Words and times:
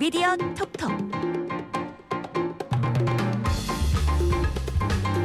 미디어 0.00 0.34
톡톡 0.34 0.90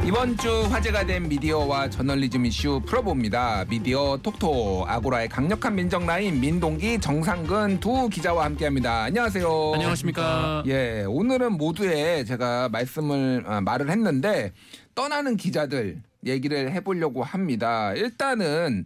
이번 0.05 0.35
주 0.35 0.49
화제가 0.63 1.05
된 1.05 1.29
미디어와 1.29 1.89
저널리즘 1.89 2.45
이슈 2.45 2.81
풀어봅니다. 2.85 3.63
미디어 3.69 4.19
톡톡 4.21 4.83
아고라의 4.89 5.29
강력한 5.29 5.75
민정 5.75 6.05
라인 6.05 6.41
민동기 6.41 6.99
정상근 6.99 7.79
두 7.79 8.09
기자와 8.09 8.43
함께합니다. 8.43 9.03
안녕하세요. 9.03 9.71
안녕하십니까. 9.75 10.63
예, 10.67 11.05
오늘은 11.07 11.53
모두에 11.53 12.25
제가 12.25 12.67
말씀을 12.67 13.45
아, 13.47 13.61
말을 13.61 13.89
했는데 13.89 14.51
떠나는 14.93 15.37
기자들 15.37 16.03
얘기를 16.25 16.71
해보려고 16.71 17.23
합니다. 17.23 17.93
일단은 17.93 18.85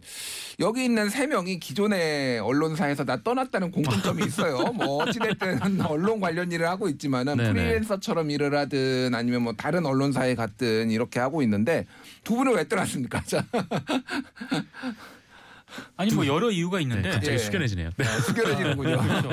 여기 0.58 0.84
있는 0.84 1.08
세 1.08 1.26
명이 1.26 1.58
기존의 1.58 2.40
언론사에서 2.40 3.04
다 3.04 3.22
떠났다는 3.22 3.70
공통점이 3.70 4.24
있어요. 4.24 4.58
뭐 4.72 5.02
어찌됐든 5.04 5.80
언론 5.82 6.20
관련 6.20 6.52
일을 6.52 6.68
하고 6.68 6.88
있지만은 6.88 7.36
네네. 7.36 7.52
프리랜서처럼 7.52 8.30
일을 8.30 8.56
하든 8.56 9.14
아니면 9.14 9.42
뭐 9.42 9.52
다른 9.54 9.86
언론사에 9.86 10.34
갔든 10.34 10.90
이렇게 10.90 11.20
하고 11.20 11.42
있는데 11.42 11.86
두 12.24 12.36
분은 12.36 12.54
왜 12.54 12.68
떠났습니까? 12.68 13.22
자, 13.24 13.44
아니 15.96 16.12
뭐 16.12 16.26
여러 16.26 16.50
이유가 16.50 16.80
있는데 16.80 17.08
네, 17.08 17.10
갑자기 17.14 17.34
예. 17.34 17.38
숙연해지네요. 17.38 17.90
네. 17.96 18.04
숙연해지는군요. 18.04 18.98
그렇죠. 19.02 19.28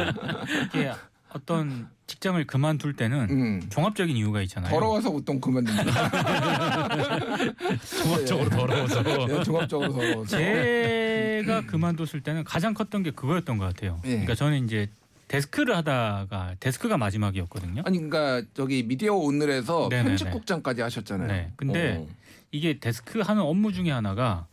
어떤 1.37 1.87
직장을 2.07 2.45
그만둘 2.47 2.95
때는 2.95 3.29
음. 3.29 3.61
종합적인 3.69 4.15
이유가 4.15 4.41
있잖아요. 4.43 4.71
더러워서 4.71 5.11
보통 5.11 5.39
그만둡니다. 5.39 6.09
종합적으로 8.01 8.49
더러워서. 8.49 9.03
예, 9.29 9.43
종합적으로 9.43 9.93
더러워서. 9.93 10.37
제가 10.37 11.61
그만뒀을 11.65 12.21
때는 12.21 12.43
가장 12.43 12.73
컸던 12.73 13.03
게 13.03 13.11
그거였던 13.11 13.57
것 13.57 13.65
같아요. 13.65 13.99
예. 14.05 14.09
그러니까 14.09 14.35
저는 14.35 14.65
이제 14.65 14.89
데스크를 15.27 15.75
하다가 15.75 16.55
데스크가 16.59 16.97
마지막이었거든요. 16.97 17.83
아니 17.85 17.97
그러니까 17.99 18.47
저기 18.53 18.83
미디어 18.83 19.13
오늘에서 19.13 19.87
네네네. 19.89 20.09
편집국장까지 20.09 20.81
하셨잖아요. 20.81 21.27
네. 21.27 21.51
근데 21.57 21.97
어. 21.97 22.07
이게 22.51 22.79
데스크 22.79 23.19
하는 23.19 23.41
업무 23.41 23.73
중에 23.73 23.91
하나가 23.91 24.47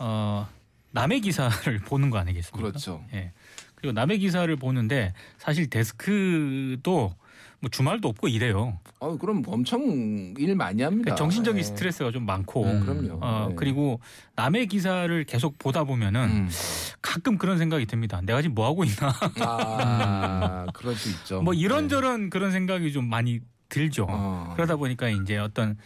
어 0.00 0.48
남의 0.90 1.20
기사를 1.20 1.78
보는 1.86 2.10
거 2.10 2.18
아니겠습니까? 2.18 2.68
그렇죠. 2.68 3.04
예. 3.14 3.30
그리고 3.78 3.92
남의 3.92 4.18
기사를 4.18 4.54
보는데 4.56 5.14
사실 5.38 5.70
데스크도 5.70 7.14
뭐 7.60 7.70
주말도 7.70 8.08
없고 8.08 8.26
이래요. 8.26 8.78
어, 8.98 9.16
그럼 9.16 9.42
엄청 9.46 10.34
일 10.36 10.56
많이 10.56 10.82
합니다. 10.82 11.04
그러니까 11.04 11.14
정신적인 11.14 11.60
예. 11.60 11.62
스트레스가 11.62 12.10
좀 12.10 12.26
많고 12.26 12.64
음, 12.64 12.80
그럼요. 12.80 13.18
어 13.20 13.46
네. 13.50 13.54
그리고 13.56 14.00
남의 14.34 14.66
기사를 14.66 15.24
계속 15.24 15.58
보다 15.58 15.84
보면은 15.84 16.20
음. 16.22 16.48
가끔 17.00 17.38
그런 17.38 17.58
생각이 17.58 17.86
듭니다. 17.86 18.20
내가 18.24 18.42
지금 18.42 18.56
뭐 18.56 18.66
하고 18.66 18.82
있나? 18.82 19.12
아, 19.40 20.66
그럴 20.74 20.96
수 20.96 21.10
있죠. 21.10 21.42
뭐 21.42 21.54
네. 21.54 21.60
이런저런 21.60 22.30
그런 22.30 22.50
생각이 22.50 22.92
좀 22.92 23.08
많이 23.08 23.40
들죠. 23.68 24.06
어. 24.08 24.52
그러다 24.56 24.74
보니까 24.74 25.08
이제 25.08 25.36
어떤 25.36 25.76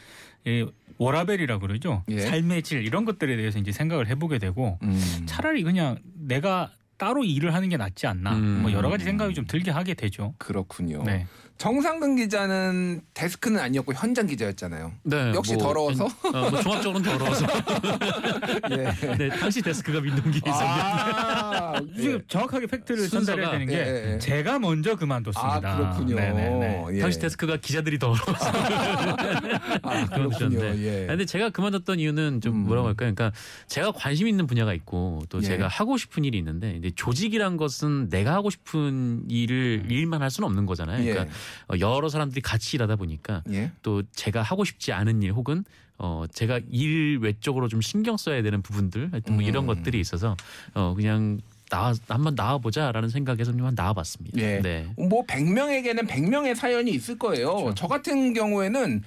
이 0.46 0.66
워라벨이라고 0.96 1.66
그러죠. 1.66 2.04
예. 2.08 2.20
삶의 2.20 2.62
질 2.62 2.86
이런 2.86 3.04
것들에 3.04 3.36
대해서 3.36 3.58
이제 3.58 3.70
생각을 3.72 4.08
해보게 4.08 4.38
되고 4.38 4.78
음. 4.82 5.22
차라리 5.26 5.62
그냥 5.62 5.98
내가 6.14 6.70
따로 7.02 7.24
일을 7.24 7.52
하는 7.52 7.68
게 7.68 7.76
낫지 7.76 8.06
않나. 8.06 8.36
음. 8.36 8.62
뭐 8.62 8.70
여러 8.72 8.88
가지 8.88 9.02
생각이 9.02 9.34
좀 9.34 9.44
들게 9.44 9.72
하게 9.72 9.94
되죠. 9.94 10.34
그렇군요. 10.38 11.02
네. 11.02 11.26
정상근 11.58 12.16
기자는 12.16 13.02
데스크는 13.14 13.60
아니었고 13.60 13.94
현장 13.94 14.26
기자였잖아요. 14.26 14.92
네, 15.04 15.32
역시 15.34 15.56
더러워서? 15.56 16.06
어, 16.06 16.50
뭐 16.50 16.60
종합적으로는 16.60 17.02
더러워서. 17.02 17.46
예. 18.72 19.16
네, 19.16 19.28
당시 19.28 19.62
데스크가 19.62 20.00
민동기. 20.00 20.40
아, 20.46 21.80
지금 21.96 22.14
예. 22.14 22.22
정확하게 22.26 22.66
팩트를 22.66 23.08
전달해야 23.08 23.50
되는 23.52 23.66
게 23.66 23.74
예, 23.74 24.12
예. 24.14 24.18
제가 24.18 24.58
먼저 24.58 24.96
그만뒀습니다. 24.96 25.72
아, 25.72 25.76
그렇군요. 25.76 26.16
네네네. 26.16 26.86
예. 26.94 26.98
당시 27.00 27.20
데스크가 27.20 27.58
기자들이 27.58 27.98
더러워서. 27.98 28.24
아, 29.82 30.06
그렇군요. 30.06 30.64
예. 30.78 31.06
근데 31.06 31.24
제가 31.24 31.50
그만뒀던 31.50 31.98
이유는 32.00 32.40
좀 32.40 32.54
음. 32.54 32.66
뭐라고 32.66 32.88
할까요? 32.88 33.14
그러니까 33.14 33.36
제가 33.68 33.92
관심 33.92 34.26
있는 34.26 34.46
분야가 34.46 34.74
있고 34.74 35.22
또 35.28 35.38
예. 35.38 35.42
제가 35.42 35.68
하고 35.68 35.96
싶은 35.96 36.24
일이 36.24 36.38
있는데 36.38 36.72
근데 36.72 36.90
조직이란 36.94 37.56
것은 37.56 38.08
내가 38.08 38.34
하고 38.34 38.50
싶은 38.50 39.24
일을 39.28 39.84
일만 39.88 40.22
할 40.22 40.30
수는 40.30 40.46
없는 40.48 40.66
거잖아요. 40.66 41.02
그러니까 41.02 41.22
어, 41.22 41.34
여러 41.80 42.08
사람들이 42.08 42.40
같이 42.40 42.76
일하다 42.76 42.96
보니까 42.96 43.42
예. 43.50 43.72
또 43.82 44.02
제가 44.12 44.42
하고 44.42 44.64
싶지 44.64 44.92
않은 44.92 45.22
일 45.22 45.32
혹은 45.32 45.64
어 45.98 46.24
제가 46.32 46.60
일 46.70 47.18
외적으로 47.20 47.68
좀 47.68 47.80
신경 47.80 48.16
써야 48.16 48.42
되는 48.42 48.62
부분들 48.62 49.10
하여튼 49.12 49.34
뭐 49.34 49.42
이런 49.42 49.64
음. 49.64 49.66
것들이 49.68 50.00
있어서 50.00 50.36
어 50.74 50.94
그냥 50.94 51.40
나와 51.70 51.94
한번 52.08 52.34
나와 52.34 52.58
보자라는 52.58 53.08
생각에서 53.08 53.50
좀 53.52 53.60
한번 53.60 53.74
나와 53.74 53.92
봤습니다. 53.94 54.38
예. 54.40 54.60
네. 54.60 54.86
뭐 54.96 55.24
100명에게는 55.26 56.06
100명의 56.06 56.54
사연이 56.54 56.90
있을 56.90 57.18
거예요. 57.18 57.54
그렇죠. 57.54 57.74
저 57.74 57.86
같은 57.88 58.34
경우에는 58.34 59.02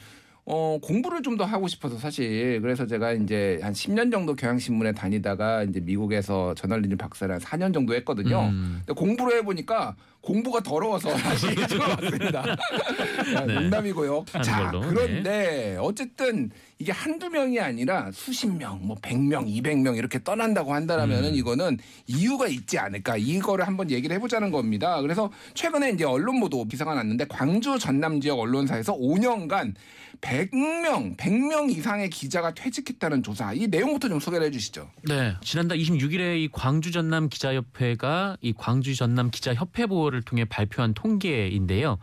어, 0.47 0.77
공부를 0.81 1.23
좀 1.23 1.37
더 1.37 1.43
하고 1.43 1.67
싶어서 1.67 1.97
사실 1.97 2.61
그래서 2.61 2.85
제가 2.85 3.11
이제 3.13 3.59
한 3.61 3.73
10년 3.73 4.09
정도 4.11 4.35
경향신문에 4.35 4.93
다니다가 4.93 5.63
이제 5.63 5.79
미국에서 5.81 6.53
저널리즘 6.53 6.97
박사를 6.97 7.33
한 7.33 7.41
4년 7.41 7.73
정도 7.73 7.93
했거든요. 7.95 8.43
음. 8.49 8.81
근데 8.85 8.93
공부를 8.93 9.39
해보니까 9.39 9.95
공부가 10.25 10.59
더러워서 10.59 11.09
다시 11.15 11.53
들어왔습니다. 11.53 12.57
아, 13.35 13.45
네. 13.45 13.53
농담이고요. 13.53 14.25
자, 14.43 14.71
걸로. 14.71 14.81
그런데 14.81 15.77
어쨌든 15.79 16.49
이게 16.79 16.91
한두 16.91 17.29
명이 17.29 17.59
아니라 17.59 18.09
수십 18.11 18.47
명, 18.47 18.79
뭐 18.81 18.97
100명, 18.97 19.47
200명 19.47 19.97
이렇게 19.97 20.21
떠난다고 20.23 20.73
한다라면은 20.73 21.29
음. 21.29 21.35
이거는 21.35 21.77
이유가 22.07 22.47
있지 22.47 22.79
않을까. 22.79 23.17
이거를 23.17 23.67
한번 23.67 23.91
얘기를 23.91 24.15
해 24.15 24.19
보자는 24.19 24.49
겁니다. 24.51 24.99
그래서 25.01 25.31
최근에 25.53 25.91
이제 25.91 26.03
언론 26.03 26.39
보도 26.39 26.65
기사가 26.65 26.95
났는데 26.95 27.25
광주 27.29 27.77
전남 27.77 28.19
지역 28.19 28.39
언론사에서 28.39 28.97
5년간 28.97 29.75
100명, 30.21 31.17
100명 31.17 31.69
이상의 31.69 32.09
기자가 32.09 32.53
퇴직했다는 32.53 33.21
조사. 33.23 33.53
이 33.53 33.67
내용부터 33.67 34.07
좀 34.09 34.19
소개를 34.19 34.47
해 34.47 34.51
주시죠. 34.51 34.89
네. 35.03 35.35
지난달 35.41 35.77
26일에 35.77 36.37
이 36.39 36.49
광주 36.51 36.91
전남 36.91 37.29
기자협회가 37.29 38.37
이 38.41 38.53
광주 38.53 38.95
전남 38.95 39.29
기자협회 39.29 39.85
보호를 39.87 40.14
통해 40.21 40.45
발표한 40.45 40.93
통계인데요. 40.93 41.97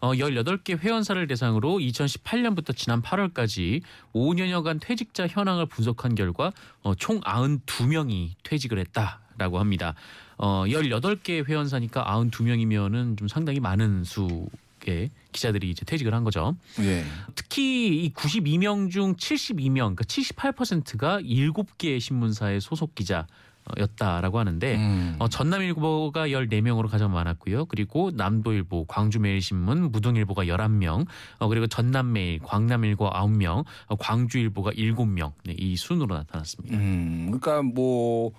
어, 0.00 0.12
18개 0.12 0.78
회원사를 0.78 1.26
대상으로 1.26 1.78
2018년부터 1.78 2.76
지난 2.76 3.02
8월까지 3.02 3.82
5년여간 4.14 4.80
퇴직자 4.80 5.26
현황을 5.26 5.66
분석한 5.66 6.14
결과 6.14 6.52
어, 6.82 6.94
총 6.94 7.20
92명이 7.20 8.30
퇴직을 8.44 8.78
했다라고 8.78 9.58
합니다. 9.58 9.94
어, 10.36 10.64
18개 10.66 11.44
회원사니까 11.44 12.04
92명이면은 12.04 13.18
좀 13.18 13.26
상당히 13.26 13.58
많은 13.58 14.04
수의 14.04 15.10
기자들이 15.32 15.70
이제 15.70 15.84
퇴직을 15.84 16.14
한 16.14 16.22
거죠. 16.22 16.56
예. 16.80 17.04
특히 17.34 18.04
이 18.04 18.12
92명 18.12 18.90
중 18.90 19.16
72명, 19.16 19.96
그러니까 19.96 20.04
78%가 20.04 21.20
7개의 21.20 21.98
신문사의 21.98 22.60
소속 22.60 22.94
기자 22.94 23.26
였다라고 23.76 24.38
하는데 24.38 24.76
음. 24.76 25.16
어, 25.18 25.28
전남일보가 25.28 26.28
14명으로 26.28 26.88
가장 26.88 27.12
많았고요. 27.12 27.66
그리고 27.66 28.10
남도일보, 28.14 28.84
광주매일신문, 28.86 29.90
무등일보가 29.90 30.44
11명, 30.44 31.06
어, 31.38 31.48
그리고 31.48 31.66
전남매일, 31.66 32.38
광남일보 32.44 33.10
9명, 33.10 33.64
어, 33.86 33.96
광주일보가 33.96 34.70
7명 34.72 35.32
네, 35.44 35.54
이 35.58 35.76
순으로 35.76 36.14
나타났습니다. 36.14 36.76
음, 36.76 37.26
그러니까 37.26 37.62
뭐 37.62 38.32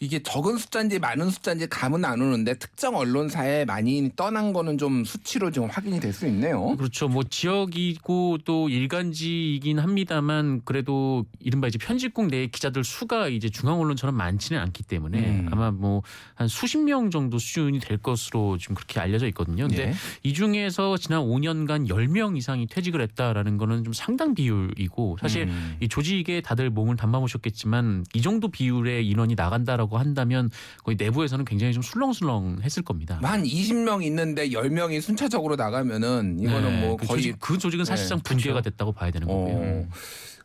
이게 0.00 0.22
적은 0.22 0.56
숫자인지 0.56 0.98
많은 0.98 1.30
숫자인지 1.30 1.68
감은 1.68 2.04
안 2.04 2.20
오는데 2.20 2.54
특정 2.54 2.96
언론사에 2.96 3.64
많이 3.66 4.10
떠난 4.16 4.52
거는 4.52 4.78
좀 4.78 5.04
수치로 5.04 5.50
좀 5.50 5.68
확인이 5.68 6.00
될 6.00 6.14
수 6.14 6.26
있네요. 6.28 6.76
그렇죠. 6.76 7.08
뭐 7.08 7.24
지역이고 7.24 8.38
또 8.44 8.68
일간지이긴 8.68 9.80
합니다만 9.80 10.62
그래도 10.64 11.26
이른바 11.40 11.66
이제 11.66 11.76
편집국 11.76 12.28
내 12.28 12.46
기자들 12.46 12.84
수가 12.84 13.28
이제 13.28 13.48
중앙 13.48 13.80
언론처럼 13.80 14.14
많지는 14.16 14.60
않기 14.64 14.82
때문에 14.82 15.18
음. 15.18 15.48
아마 15.52 15.70
뭐 15.70 16.02
한 16.34 16.48
수십 16.48 16.78
명 16.78 17.10
정도 17.10 17.38
수준이 17.38 17.78
될 17.78 17.98
것으로 17.98 18.58
지금 18.58 18.74
그렇게 18.74 18.98
알려져 19.00 19.26
있거든요. 19.28 19.68
근데 19.68 19.88
예. 19.88 19.94
이 20.22 20.32
중에서 20.32 20.96
지난 20.96 21.20
5년간 21.22 21.88
10명 21.88 22.36
이상이 22.36 22.66
퇴직을 22.66 23.00
했다라는 23.00 23.56
거는 23.56 23.84
좀 23.84 23.92
상당 23.92 24.34
비율이고 24.34 25.18
사실 25.20 25.44
음. 25.44 25.76
이 25.80 25.88
조직에 25.88 26.40
다들 26.40 26.70
몸을 26.70 26.96
담아보셨겠지만 26.96 28.04
이 28.14 28.22
정도 28.22 28.48
비율의 28.48 29.06
인원이 29.06 29.34
나간다라고 29.36 29.98
한다면 29.98 30.50
거의 30.82 30.96
내부에서는 30.98 31.44
굉장히 31.44 31.72
좀 31.72 31.82
술렁술렁 31.82 32.58
했을 32.62 32.82
겁니다. 32.82 33.20
한 33.22 33.44
20명 33.44 34.04
있는데 34.04 34.48
10명이 34.48 35.00
순차적으로 35.00 35.56
나가면은 35.56 36.38
이거는 36.40 36.80
네, 36.80 36.86
뭐그 36.86 37.06
거의 37.06 37.32
그 37.38 37.58
조직은 37.58 37.84
사실상 37.84 38.18
네, 38.18 38.22
붕괴가 38.28 38.54
그렇죠. 38.54 38.70
됐다고 38.70 38.92
봐야 38.92 39.10
되는 39.10 39.28
거고요. 39.28 39.54
어, 39.56 39.88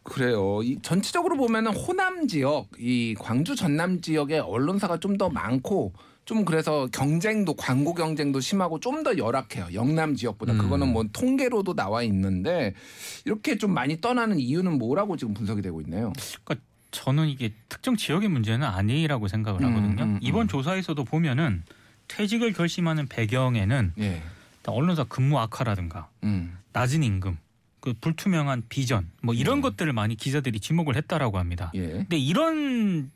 그래요. 0.04 0.62
이 0.64 0.80
전체적으로 0.82 1.38
보면은 1.38 1.74
호남 1.76 2.28
지역, 2.28 2.68
이 2.80 3.16
광주 3.20 3.56
전남 3.56 4.02
지역에 4.02 4.40
언론사가 4.40 5.00
좀 5.00 5.18
더 5.18 5.30
많고 5.30 5.94
좀 6.26 6.46
그래서 6.46 6.88
경쟁도 6.92 7.56
광고 7.56 7.94
경쟁도 7.94 8.40
심하고 8.40 8.80
좀 8.80 9.04
더 9.04 9.18
열악해요. 9.18 9.70
영남 9.74 10.16
지역보다 10.16 10.54
음. 10.54 10.58
그거는 10.60 10.94
뭐 10.94 11.04
통계로도 11.12 11.74
나와 11.76 12.04
있는데 12.04 12.74
이렇게 13.26 13.58
좀 13.58 13.74
많이 13.74 14.00
떠나는 14.00 14.40
이유는 14.40 14.78
뭐라고 14.78 15.18
지금 15.18 15.34
분석이 15.34 15.62
되고 15.62 15.82
있나요? 15.82 16.14
그러니까 16.44 16.66
저는 16.92 17.28
이게 17.28 17.54
특정 17.68 17.96
지역의 17.96 18.30
문제는 18.30 18.66
아니라고 18.66 19.28
생각을 19.28 19.62
음, 19.62 19.68
하거든요. 19.68 20.04
음, 20.04 20.10
음. 20.16 20.20
이번 20.22 20.48
조사에서도 20.48 21.04
보면은 21.04 21.64
퇴직을 22.08 22.54
결심하는 22.54 23.08
배경에는 23.08 23.94
예. 24.00 24.22
언론사 24.66 25.04
근무 25.06 25.40
악화라든가 25.40 26.10
음. 26.24 26.58
낮은 26.74 27.02
임금, 27.04 27.38
그 27.80 27.94
불투명한 27.94 28.64
비전, 28.70 29.10
뭐 29.24 29.34
이런 29.34 29.60
음. 29.60 29.62
것들을 29.62 29.92
많이 29.94 30.16
기자들이 30.16 30.60
지목을 30.60 30.96
했다라고 30.96 31.38
합니다. 31.38 31.72
예. 31.76 31.88
근데 31.88 32.18
이런 32.18 33.10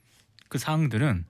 그 0.50 0.57
사항들은 0.57 1.25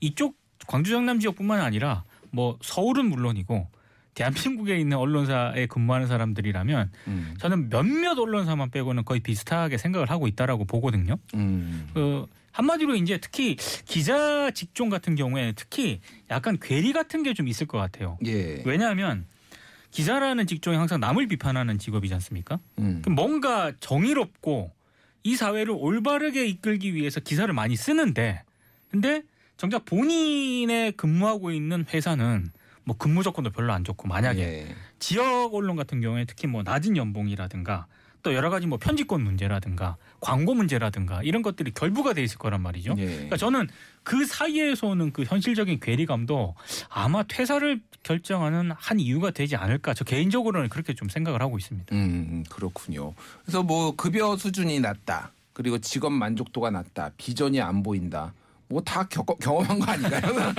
이쪽 0.00 0.36
광주 0.66 0.92
경남 0.92 1.20
지역뿐만 1.20 1.60
아니라 1.60 2.04
뭐 2.30 2.58
서울은 2.62 3.06
물론이고 3.06 3.68
대한민국에 4.14 4.78
있는 4.78 4.96
언론사에 4.98 5.66
근무하는 5.66 6.06
사람들이라면 6.06 6.90
음. 7.06 7.34
저는 7.38 7.70
몇몇 7.70 8.18
언론사만 8.18 8.70
빼고는 8.70 9.04
거의 9.04 9.20
비슷하게 9.20 9.78
생각을 9.78 10.10
하고 10.10 10.26
있다라고 10.26 10.64
보거든요. 10.66 11.16
음. 11.34 11.88
그 11.94 12.26
한마디로 12.52 12.94
이제 12.96 13.16
특히 13.18 13.56
기자 13.86 14.50
직종 14.50 14.90
같은 14.90 15.14
경우에 15.14 15.52
특히 15.56 16.00
약간 16.30 16.58
괴리 16.60 16.92
같은 16.92 17.22
게 17.22 17.32
좀 17.32 17.48
있을 17.48 17.66
것 17.66 17.78
같아요. 17.78 18.18
예. 18.26 18.62
왜냐하면 18.66 19.24
기자라는 19.92 20.46
직종이 20.46 20.76
항상 20.76 20.98
남을 21.00 21.28
비판하는 21.28 21.78
직업이지 21.78 22.12
않습니까? 22.14 22.58
음. 22.78 23.02
뭔가 23.08 23.72
정의롭고 23.78 24.72
이 25.22 25.36
사회를 25.36 25.72
올바르게 25.76 26.46
이끌기 26.46 26.94
위해서 26.94 27.20
기사를 27.20 27.52
많이 27.54 27.76
쓰는데 27.76 28.42
근데 28.90 29.22
정작 29.56 29.84
본인의 29.84 30.92
근무하고 30.92 31.52
있는 31.52 31.84
회사는 31.92 32.50
뭐 32.84 32.96
근무 32.96 33.22
조건도 33.22 33.50
별로 33.50 33.72
안 33.72 33.84
좋고 33.84 34.08
만약에 34.08 34.40
예. 34.40 34.74
지역 34.98 35.54
언론 35.54 35.76
같은 35.76 36.00
경우에 36.00 36.24
특히 36.24 36.48
뭐 36.48 36.62
낮은 36.64 36.96
연봉이라든가 36.96 37.86
또 38.22 38.34
여러 38.34 38.50
가지 38.50 38.66
뭐 38.66 38.78
편집권 38.78 39.22
문제라든가 39.22 39.96
광고 40.22 40.54
문제라든가 40.54 41.20
이런 41.24 41.42
것들이 41.42 41.72
결부가 41.72 42.14
돼 42.14 42.22
있을 42.22 42.38
거란 42.38 42.62
말이죠. 42.62 42.94
예. 42.96 43.06
그러니까 43.06 43.36
저는 43.36 43.68
그 44.04 44.24
사이에서 44.24 44.86
오는 44.86 45.12
그 45.12 45.24
현실적인 45.24 45.80
괴리감도 45.80 46.54
아마 46.88 47.24
퇴사를 47.24 47.80
결정하는 48.04 48.70
한 48.70 49.00
이유가 49.00 49.32
되지 49.32 49.56
않을까. 49.56 49.94
저 49.94 50.04
개인적으로는 50.04 50.68
그렇게 50.68 50.94
좀 50.94 51.08
생각을 51.08 51.42
하고 51.42 51.58
있습니다. 51.58 51.94
음, 51.94 52.44
그렇군요. 52.48 53.14
그래서 53.42 53.62
뭐 53.62 53.94
급여 53.96 54.36
수준이 54.36 54.80
낮다. 54.80 55.32
그리고 55.52 55.78
직업 55.78 56.12
만족도가 56.12 56.70
낮다. 56.70 57.10
비전이 57.18 57.60
안 57.60 57.82
보인다. 57.82 58.32
뭐 58.68 58.82
다 58.84 59.04
경험한 59.04 59.78
거 59.78 59.92
아닌가요? 59.92 60.22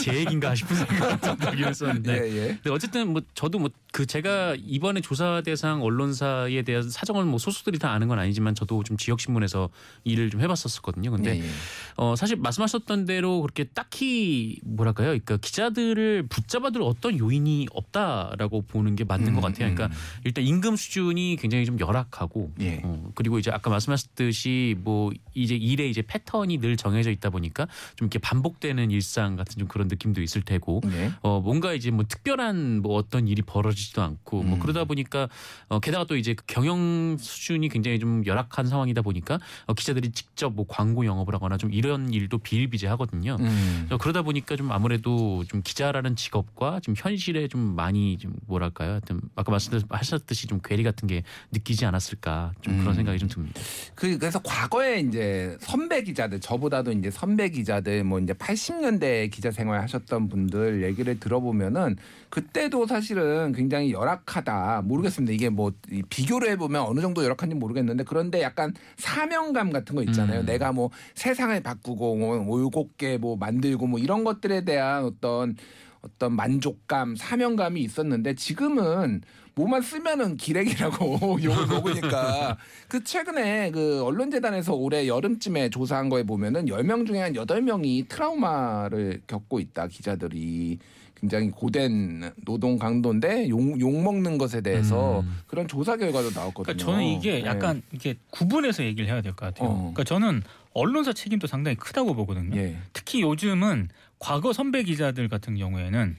제 0.00 0.14
얘기인가 0.14 0.54
싶은 0.54 0.76
생각이 0.76 1.40
들긴 1.40 1.66
했었는데. 1.66 2.12
예, 2.12 2.36
예. 2.36 2.46
근데 2.54 2.70
어쨌든 2.70 3.12
뭐 3.12 3.22
저도 3.34 3.58
뭐 3.58 3.68
그 3.94 4.06
제가 4.06 4.56
이번에 4.58 5.00
조사 5.00 5.40
대상 5.42 5.80
언론사에 5.80 6.62
대한 6.62 6.90
사정을 6.90 7.26
뭐 7.26 7.38
소수들이 7.38 7.78
다 7.78 7.92
아는 7.92 8.08
건 8.08 8.18
아니지만 8.18 8.56
저도 8.56 8.82
좀 8.82 8.96
지역 8.96 9.20
신문에서 9.20 9.70
일을 10.02 10.30
좀 10.30 10.40
해봤었거든요. 10.40 11.12
근데 11.12 11.36
예, 11.36 11.44
예. 11.44 11.48
어 11.94 12.16
사실 12.16 12.34
말씀하셨던 12.34 13.04
대로 13.04 13.40
그렇게 13.40 13.62
딱히 13.62 14.58
뭐랄까요, 14.64 15.10
그러니까 15.10 15.36
기자들을 15.36 16.26
붙잡아둘 16.28 16.82
어떤 16.82 17.16
요인이 17.16 17.68
없다라고 17.72 18.62
보는 18.62 18.96
게 18.96 19.04
맞는 19.04 19.28
음, 19.28 19.34
것 19.36 19.42
같아요. 19.42 19.72
그러니까 19.72 19.86
음. 19.86 19.92
일단 20.24 20.42
임금 20.42 20.74
수준이 20.74 21.36
굉장히 21.40 21.64
좀 21.64 21.78
열악하고, 21.78 22.50
예. 22.62 22.80
어, 22.82 23.12
그리고 23.14 23.38
이제 23.38 23.52
아까 23.52 23.70
말씀하셨듯이 23.70 24.74
뭐 24.80 25.12
이제 25.34 25.54
일의 25.54 25.88
이제 25.88 26.02
패턴 26.02 26.33
이 26.42 26.58
늘 26.58 26.76
정해져 26.76 27.10
있다 27.10 27.30
보니까 27.30 27.66
좀 27.96 28.06
이렇게 28.06 28.18
반복되는 28.18 28.90
일상 28.90 29.36
같은 29.36 29.58
좀 29.58 29.68
그런 29.68 29.86
느낌도 29.88 30.20
있을 30.22 30.42
테고, 30.42 30.80
예. 30.86 31.12
어 31.22 31.40
뭔가 31.40 31.72
이제 31.74 31.90
뭐 31.90 32.04
특별한 32.08 32.80
뭐 32.82 32.96
어떤 32.96 33.28
일이 33.28 33.42
벌어지지도 33.42 34.02
않고 34.02 34.42
뭐 34.42 34.56
음. 34.56 34.60
그러다 34.60 34.84
보니까 34.84 35.28
어 35.68 35.78
게다가 35.80 36.04
또 36.06 36.16
이제 36.16 36.34
그 36.34 36.44
경영 36.46 37.16
수준이 37.18 37.68
굉장히 37.68 37.98
좀 37.98 38.24
열악한 38.26 38.66
상황이다 38.66 39.02
보니까 39.02 39.38
어 39.66 39.74
기자들이 39.74 40.10
직접 40.10 40.54
뭐 40.54 40.64
광고 40.68 41.04
영업을 41.06 41.34
하거나 41.34 41.56
좀 41.56 41.72
이런 41.72 42.12
일도 42.12 42.38
비일비재하거든요. 42.38 43.36
음. 43.40 43.82
그래서 43.86 43.98
그러다 43.98 44.22
보니까 44.22 44.56
좀 44.56 44.72
아무래도 44.72 45.44
좀 45.48 45.60
기자라는 45.62 46.16
직업과 46.16 46.80
좀 46.80 46.94
현실에 46.96 47.48
좀 47.48 47.60
많이 47.76 48.16
좀 48.18 48.34
뭐랄까요, 48.46 48.92
하여튼 48.92 49.20
아까 49.36 49.50
말씀하셨듯이 49.52 50.46
좀 50.46 50.60
괴리 50.64 50.82
같은 50.82 51.06
게 51.08 51.22
느끼지 51.52 51.84
않았을까 51.84 52.52
좀 52.62 52.78
그런 52.78 52.92
음. 52.92 52.94
생각이 52.94 53.18
좀 53.18 53.28
듭니다. 53.28 53.60
그 53.94 54.16
그래서 54.18 54.40
과거에 54.42 55.00
이제 55.00 55.56
선배 55.60 56.02
기 56.02 56.13
자들 56.14 56.40
저보다도 56.40 56.92
이제 56.92 57.10
선배 57.10 57.48
기자들 57.48 58.04
뭐 58.04 58.18
이제 58.18 58.32
80년대 58.32 59.30
기자 59.30 59.50
생활 59.50 59.80
하셨던 59.82 60.28
분들 60.28 60.82
얘기를 60.82 61.18
들어보면은 61.18 61.96
그때도 62.30 62.86
사실은 62.86 63.52
굉장히 63.52 63.92
열악하다. 63.92 64.82
모르겠습니다. 64.84 65.32
이게 65.32 65.48
뭐이 65.48 66.02
비교를 66.08 66.50
해보면 66.52 66.82
어느 66.82 67.00
정도 67.00 67.24
열악한지 67.24 67.54
모르겠는데 67.54 68.04
그런데 68.04 68.42
약간 68.42 68.72
사명감 68.96 69.70
같은 69.70 69.94
거 69.94 70.02
있잖아요. 70.04 70.40
음. 70.40 70.46
내가 70.46 70.72
뭐 70.72 70.90
세상을 71.14 71.60
바꾸고 71.62 72.16
뭐 72.16 72.38
올곧게 72.46 73.18
뭐 73.18 73.36
만들고 73.36 73.86
뭐 73.86 73.98
이런 73.98 74.24
것들에 74.24 74.64
대한 74.64 75.04
어떤 75.04 75.56
어떤 76.04 76.36
만족감, 76.36 77.16
사명감이 77.16 77.80
있었는데 77.80 78.34
지금은 78.34 79.22
뭐만 79.56 79.82
쓰면은 79.82 80.36
기레기라고 80.36 81.38
욕을 81.42 81.66
먹으니까 81.68 82.56
그 82.88 83.04
최근에 83.04 83.70
그 83.70 84.02
언론재단에서 84.04 84.74
올해 84.74 85.06
여름쯤에 85.06 85.70
조사한 85.70 86.08
거에 86.08 86.24
보면은 86.24 86.66
10명 86.66 87.06
중에 87.06 87.20
한 87.20 87.32
8명이 87.34 88.08
트라우마를 88.08 89.20
겪고 89.26 89.60
있다 89.60 89.86
기자들이 89.86 90.78
굉장히 91.14 91.50
고된 91.50 92.32
노동 92.44 92.76
강도인데 92.78 93.48
욕, 93.48 93.80
욕 93.80 94.02
먹는 94.02 94.36
것에 94.36 94.60
대해서 94.60 95.20
음. 95.20 95.38
그런 95.46 95.66
조사 95.68 95.96
결과도 95.96 96.30
나왔거든요. 96.32 96.64
그러니까 96.64 96.84
저는 96.84 97.04
이게 97.04 97.40
네. 97.40 97.44
약간 97.46 97.80
이렇게 97.92 98.16
구분해서 98.30 98.84
얘기를 98.84 99.08
해야 99.08 99.22
될 99.22 99.32
것 99.32 99.46
같아요. 99.46 99.68
어. 99.70 99.76
그러니까 99.78 100.04
저는 100.04 100.42
언론사 100.74 101.12
책임도 101.14 101.46
상당히 101.46 101.76
크다고 101.76 102.14
보거든요. 102.14 102.56
예. 102.60 102.76
특히 102.92 103.22
요즘은 103.22 103.88
과거 104.18 104.52
선배 104.52 104.82
기자들 104.82 105.28
같은 105.28 105.56
경우에는 105.56 106.16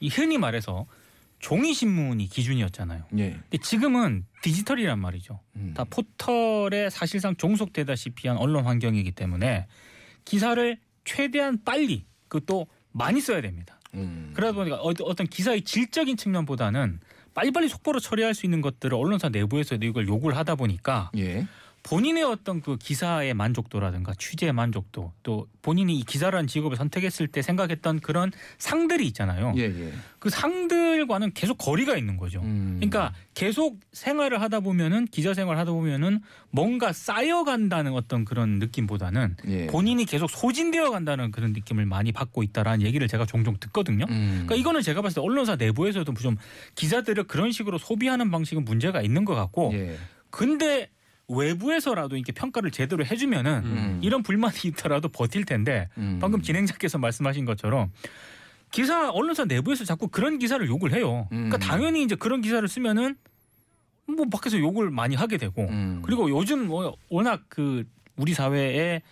이 0.00 0.08
흔히 0.08 0.38
말해서 0.38 0.86
종이 1.38 1.72
신문이 1.74 2.26
기준이었잖아요. 2.28 3.04
예. 3.18 3.30
근데 3.30 3.58
지금은 3.58 4.24
디지털이란 4.42 4.98
말이죠. 4.98 5.40
음. 5.56 5.72
다 5.76 5.84
포털에 5.84 6.90
사실상 6.90 7.36
종속되다시피 7.36 8.28
한 8.28 8.36
언론 8.36 8.64
환경이기 8.64 9.12
때문에 9.12 9.66
기사를 10.24 10.78
최대한 11.04 11.58
빨리 11.64 12.04
그것도 12.28 12.66
많이 12.92 13.20
써야 13.20 13.40
됩니다. 13.40 13.78
음. 13.94 14.32
그러다 14.34 14.54
보니까 14.54 14.76
어- 14.76 14.92
어떤 15.04 15.26
기사의 15.26 15.62
질적인 15.62 16.16
측면보다는 16.16 17.00
빨리빨리 17.34 17.68
속보로 17.68 18.00
처리할 18.00 18.34
수 18.34 18.46
있는 18.46 18.60
것들을 18.60 18.96
언론사 18.96 19.28
내부에서도 19.28 19.84
이걸 19.86 20.08
요구를 20.08 20.36
하다 20.36 20.56
보니까 20.56 21.10
예. 21.16 21.46
본인의 21.82 22.22
어떤 22.24 22.60
그 22.60 22.76
기사의 22.76 23.34
만족도라든가 23.34 24.12
취재의 24.18 24.52
만족도 24.52 25.12
또 25.22 25.48
본인이 25.62 25.98
이 25.98 26.04
기자라는 26.04 26.46
직업을 26.46 26.76
선택했을 26.76 27.28
때 27.28 27.42
생각했던 27.42 28.00
그런 28.00 28.30
상들이 28.58 29.06
있잖아요. 29.08 29.54
예, 29.56 29.62
예. 29.62 29.92
그 30.18 30.30
상들과는 30.30 31.32
계속 31.34 31.56
거리가 31.58 31.96
있는 31.96 32.16
거죠. 32.16 32.40
음. 32.40 32.76
그러니까 32.78 33.12
계속 33.34 33.78
생활을 33.92 34.40
하다 34.40 34.60
보면은 34.60 35.06
기자 35.06 35.34
생활을 35.34 35.58
하다 35.60 35.72
보면은 35.72 36.20
뭔가 36.50 36.92
쌓여간다는 36.92 37.92
어떤 37.92 38.24
그런 38.24 38.58
느낌보다는 38.58 39.36
예. 39.46 39.66
본인이 39.66 40.04
계속 40.04 40.28
소진되어 40.28 40.90
간다는 40.90 41.30
그런 41.30 41.52
느낌을 41.52 41.86
많이 41.86 42.12
받고 42.12 42.42
있다라는 42.42 42.84
얘기를 42.84 43.06
제가 43.08 43.24
종종 43.26 43.56
듣거든요. 43.60 44.04
음. 44.08 44.44
그러니까 44.46 44.56
이거는 44.56 44.82
제가 44.82 45.02
봤을 45.02 45.16
때 45.16 45.20
언론사 45.20 45.56
내부에서도 45.56 46.12
좀 46.14 46.36
기자들을 46.74 47.24
그런 47.24 47.52
식으로 47.52 47.78
소비하는 47.78 48.30
방식은 48.30 48.64
문제가 48.64 49.00
있는 49.02 49.24
것 49.24 49.34
같고 49.34 49.70
예. 49.74 49.96
근데 50.30 50.90
외부에서라도 51.28 52.16
이렇게 52.16 52.32
평가를 52.32 52.70
제대로 52.70 53.04
해주면은 53.04 53.62
음. 53.64 54.00
이런 54.02 54.22
불만이 54.22 54.56
있더라도 54.64 55.08
버틸 55.08 55.44
텐데 55.44 55.88
음. 55.98 56.18
방금 56.20 56.42
진행자께서 56.42 56.98
말씀하신 56.98 57.44
것처럼 57.44 57.92
기사 58.70 59.10
언론사 59.10 59.44
내부에서 59.44 59.84
자꾸 59.84 60.08
그런 60.08 60.38
기사를 60.38 60.66
욕을 60.66 60.92
해요. 60.92 61.26
그러니까 61.30 61.56
음. 61.56 61.60
당연히 61.60 62.02
이제 62.02 62.14
그런 62.14 62.40
기사를 62.40 62.66
쓰면은 62.66 63.16
뭐 64.06 64.24
밖에서 64.30 64.58
욕을 64.58 64.90
많이 64.90 65.14
하게 65.14 65.36
되고 65.36 65.66
음. 65.68 66.00
그리고 66.02 66.30
요즘 66.30 66.66
뭐 66.66 66.96
워낙 67.10 67.42
그 67.48 67.84
우리 68.16 68.32
사회에 68.32 69.02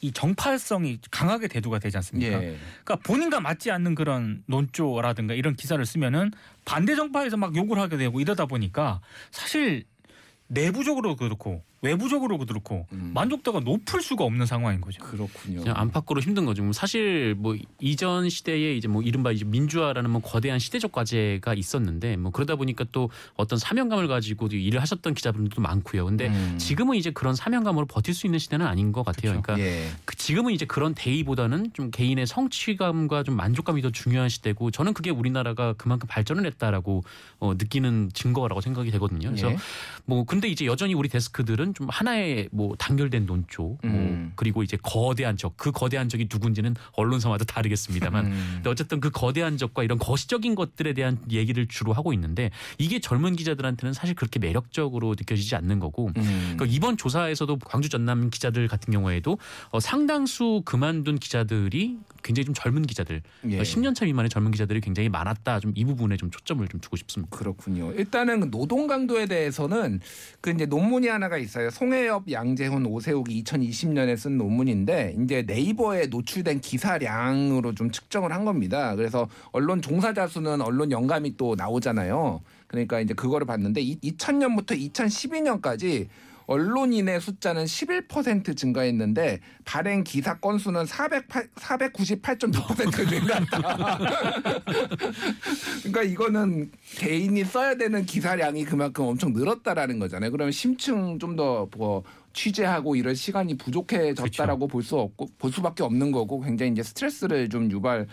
이 0.00 0.12
정파성이 0.12 0.98
강하게 1.10 1.48
대두가 1.48 1.78
되지 1.78 1.96
않습니까? 1.96 2.42
예. 2.42 2.56
그러니까 2.84 2.96
본인과 2.96 3.40
맞지 3.40 3.70
않는 3.70 3.94
그런 3.94 4.42
논조라든가 4.46 5.34
이런 5.34 5.54
기사를 5.56 5.84
쓰면은 5.84 6.32
반대 6.64 6.94
정파에서 6.94 7.36
막 7.36 7.56
욕을 7.56 7.78
하게 7.78 7.96
되고 7.96 8.20
이러다 8.20 8.46
보니까 8.46 9.00
사실 9.30 9.84
내부적으로도 10.48 11.16
그렇고 11.16 11.62
외부적으로도 11.82 12.46
그렇고 12.46 12.86
음. 12.92 13.10
만족도가 13.14 13.60
높을 13.60 14.00
수가 14.00 14.24
없는 14.24 14.46
상황인 14.46 14.80
거죠. 14.80 15.02
그렇군요. 15.02 15.60
그냥 15.60 15.76
안팎으로 15.76 16.20
힘든 16.20 16.46
거죠. 16.46 16.62
뭐 16.62 16.72
사실 16.72 17.34
뭐 17.36 17.56
이전 17.80 18.28
시대에 18.28 18.74
이제 18.74 18.88
뭐 18.88 19.02
이른바 19.02 19.30
이제 19.30 19.44
민주화라는 19.44 20.10
뭐 20.10 20.20
거대한 20.22 20.58
시대적 20.58 20.92
과제가 20.92 21.54
있었는데 21.54 22.16
뭐 22.16 22.32
그러다 22.32 22.56
보니까 22.56 22.84
또 22.92 23.10
어떤 23.34 23.58
사명감을 23.58 24.08
가지고 24.08 24.46
일을 24.46 24.80
하셨던 24.80 25.14
기자분들도 25.14 25.60
많고요. 25.60 26.06
근데 26.06 26.28
음. 26.28 26.56
지금은 26.58 26.96
이제 26.96 27.10
그런 27.10 27.34
사명감으로 27.34 27.86
버틸 27.86 28.14
수 28.14 28.26
있는 28.26 28.38
시대는 28.38 28.66
아닌 28.66 28.92
것 28.92 29.04
같아요. 29.04 29.32
그렇죠. 29.32 29.42
그러니까 29.42 29.66
예. 29.66 29.90
그 30.04 30.16
지금은 30.16 30.52
이제 30.52 30.64
그런 30.64 30.94
대의보다는 30.94 31.72
좀 31.74 31.90
개인의 31.90 32.26
성취감과 32.26 33.22
좀 33.22 33.36
만족감이 33.36 33.82
더 33.82 33.90
중요한 33.90 34.28
시대고 34.28 34.70
저는 34.70 34.94
그게 34.94 35.10
우리나라가 35.10 35.74
그만큼 35.74 36.08
발전을 36.08 36.46
했다라고 36.46 37.04
어, 37.38 37.54
느끼는 37.54 38.10
증거라고 38.14 38.60
생각이 38.60 38.90
되거든요. 38.92 39.28
그래서 39.28 39.50
예. 39.50 39.56
뭐 40.04 40.24
근데 40.24 40.48
이제 40.48 40.64
여전히 40.64 40.94
우리 40.94 41.08
데스크들은 41.08 41.65
기자들은 41.66 41.74
좀 41.74 41.88
하나의 41.90 42.48
뭐 42.52 42.74
단결된 42.76 43.26
논조, 43.26 43.78
음. 43.84 43.90
뭐 43.90 44.32
그리고 44.36 44.62
이제 44.62 44.76
거대한 44.82 45.36
적, 45.36 45.56
그 45.56 45.72
거대한 45.72 46.08
적이 46.08 46.28
누군지는 46.30 46.74
언론사마다 46.92 47.44
다르겠습니다만 47.44 48.26
음. 48.26 48.50
근데 48.54 48.70
어쨌든 48.70 49.00
그 49.00 49.10
거대한 49.10 49.56
적과 49.56 49.82
이런 49.82 49.98
거시적인 49.98 50.54
것들에 50.54 50.92
대한 50.92 51.18
얘기를 51.30 51.66
주로 51.66 51.92
하고 51.92 52.12
있는데 52.12 52.50
이게 52.78 52.98
젊은 53.00 53.36
기자들한테는 53.36 53.92
사실 53.92 54.14
그렇게 54.14 54.38
매력적으로 54.38 55.10
느껴지지 55.10 55.56
않는 55.56 55.80
거고 55.80 56.08
음. 56.16 56.54
그러니까 56.56 56.66
이번 56.66 56.96
조사에서도 56.96 57.58
광주 57.60 57.88
전남 57.88 58.30
기자들 58.30 58.68
같은 58.68 58.92
경우에도 58.92 59.38
어, 59.70 59.80
상당수 59.80 60.62
그만둔 60.64 61.18
기자들이 61.18 61.98
굉장히 62.22 62.44
좀 62.46 62.54
젊은 62.54 62.82
기자들, 62.82 63.22
예. 63.50 63.62
10년 63.62 63.94
차 63.94 64.04
미만의 64.04 64.28
젊은 64.30 64.50
기자들이 64.50 64.80
굉장히 64.80 65.08
많았다. 65.08 65.60
좀 65.60 65.72
이 65.76 65.84
부분에 65.84 66.16
좀 66.16 66.30
초점을 66.30 66.66
좀 66.68 66.80
두고 66.80 66.96
싶습니다. 66.96 67.36
그렇군요. 67.36 67.92
일단은 67.92 68.40
그 68.40 68.50
노동 68.50 68.86
강도에 68.86 69.26
대해서는 69.26 70.00
그 70.40 70.50
이제 70.50 70.64
논문이 70.64 71.06
하나가 71.08 71.36
있어 71.36 71.55
요. 71.64 71.70
송혜엽, 71.70 72.30
양재훈, 72.30 72.86
오세욱이 72.86 73.42
2020년에 73.42 74.16
쓴 74.16 74.38
논문인데 74.38 75.16
이제 75.22 75.42
네이버에 75.46 76.06
노출된 76.06 76.60
기사량으로 76.60 77.74
좀 77.74 77.90
측정을 77.90 78.32
한 78.32 78.44
겁니다. 78.44 78.94
그래서 78.94 79.28
언론 79.52 79.82
종사자 79.82 80.26
수는 80.26 80.60
언론 80.60 80.90
영감이 80.90 81.36
또 81.36 81.54
나오잖아요. 81.56 82.40
그러니까 82.66 83.00
이제 83.00 83.14
그거를 83.14 83.46
봤는데 83.46 83.82
2000년부터 83.82 84.92
2012년까지 84.92 86.08
언론인의 86.46 87.20
숫자는 87.20 87.64
11% 87.64 88.56
증가했는데 88.56 89.40
발행 89.64 90.04
기사 90.04 90.38
건수는 90.38 90.86
408, 90.86 91.48
498.6% 91.54 93.08
증가했다. 93.08 93.98
그러니까 95.82 96.02
이거는 96.02 96.70
개인이 96.96 97.44
써야 97.44 97.74
되는 97.74 98.04
기사량이 98.04 98.64
그만큼 98.64 99.04
엄청 99.06 99.32
늘었다라는 99.32 99.98
거잖아요. 99.98 100.30
그러면 100.30 100.52
심층 100.52 101.18
좀 101.18 101.36
더 101.36 101.68
뭐 101.76 102.02
취재하고 102.32 102.96
이럴 102.96 103.16
시간이 103.16 103.56
부족해졌다라고 103.56 104.66
볼 104.68 104.82
수 104.82 104.96
없고 104.98 105.26
볼 105.38 105.50
수밖에 105.50 105.82
없는 105.82 106.12
거고 106.12 106.40
굉장히 106.40 106.72
이제 106.72 106.82
스트레스를 106.82 107.48
좀 107.48 107.70
유발 107.70 108.06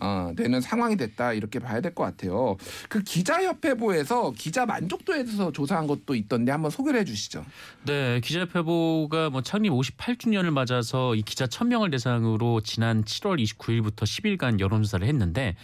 어, 0.00 0.32
되는 0.36 0.60
상황이 0.60 0.96
됐다 0.96 1.32
이렇게 1.32 1.58
봐야 1.58 1.80
될 1.80 1.90
것 1.94 2.04
같아요. 2.04 2.56
그 2.88 3.02
기자협회부에서 3.02 4.32
기자 4.36 4.64
만족도에 4.64 5.24
대해서 5.24 5.50
조사한 5.52 5.86
것도 5.86 6.14
있던데 6.14 6.52
한번 6.52 6.70
소개를 6.70 7.00
해주시죠. 7.00 7.44
네, 7.84 8.20
기자협회보가 8.20 9.30
뭐 9.30 9.42
창립 9.42 9.72
58주년을 9.72 10.50
맞아서 10.50 11.14
이 11.14 11.22
기자 11.22 11.46
1000명을 11.46 11.90
대상으로 11.90 12.60
지난 12.60 13.02
7월 13.04 13.42
29일부터 13.42 14.02
10일간 14.04 14.60
여론조사를 14.60 15.06
했는데 15.06 15.56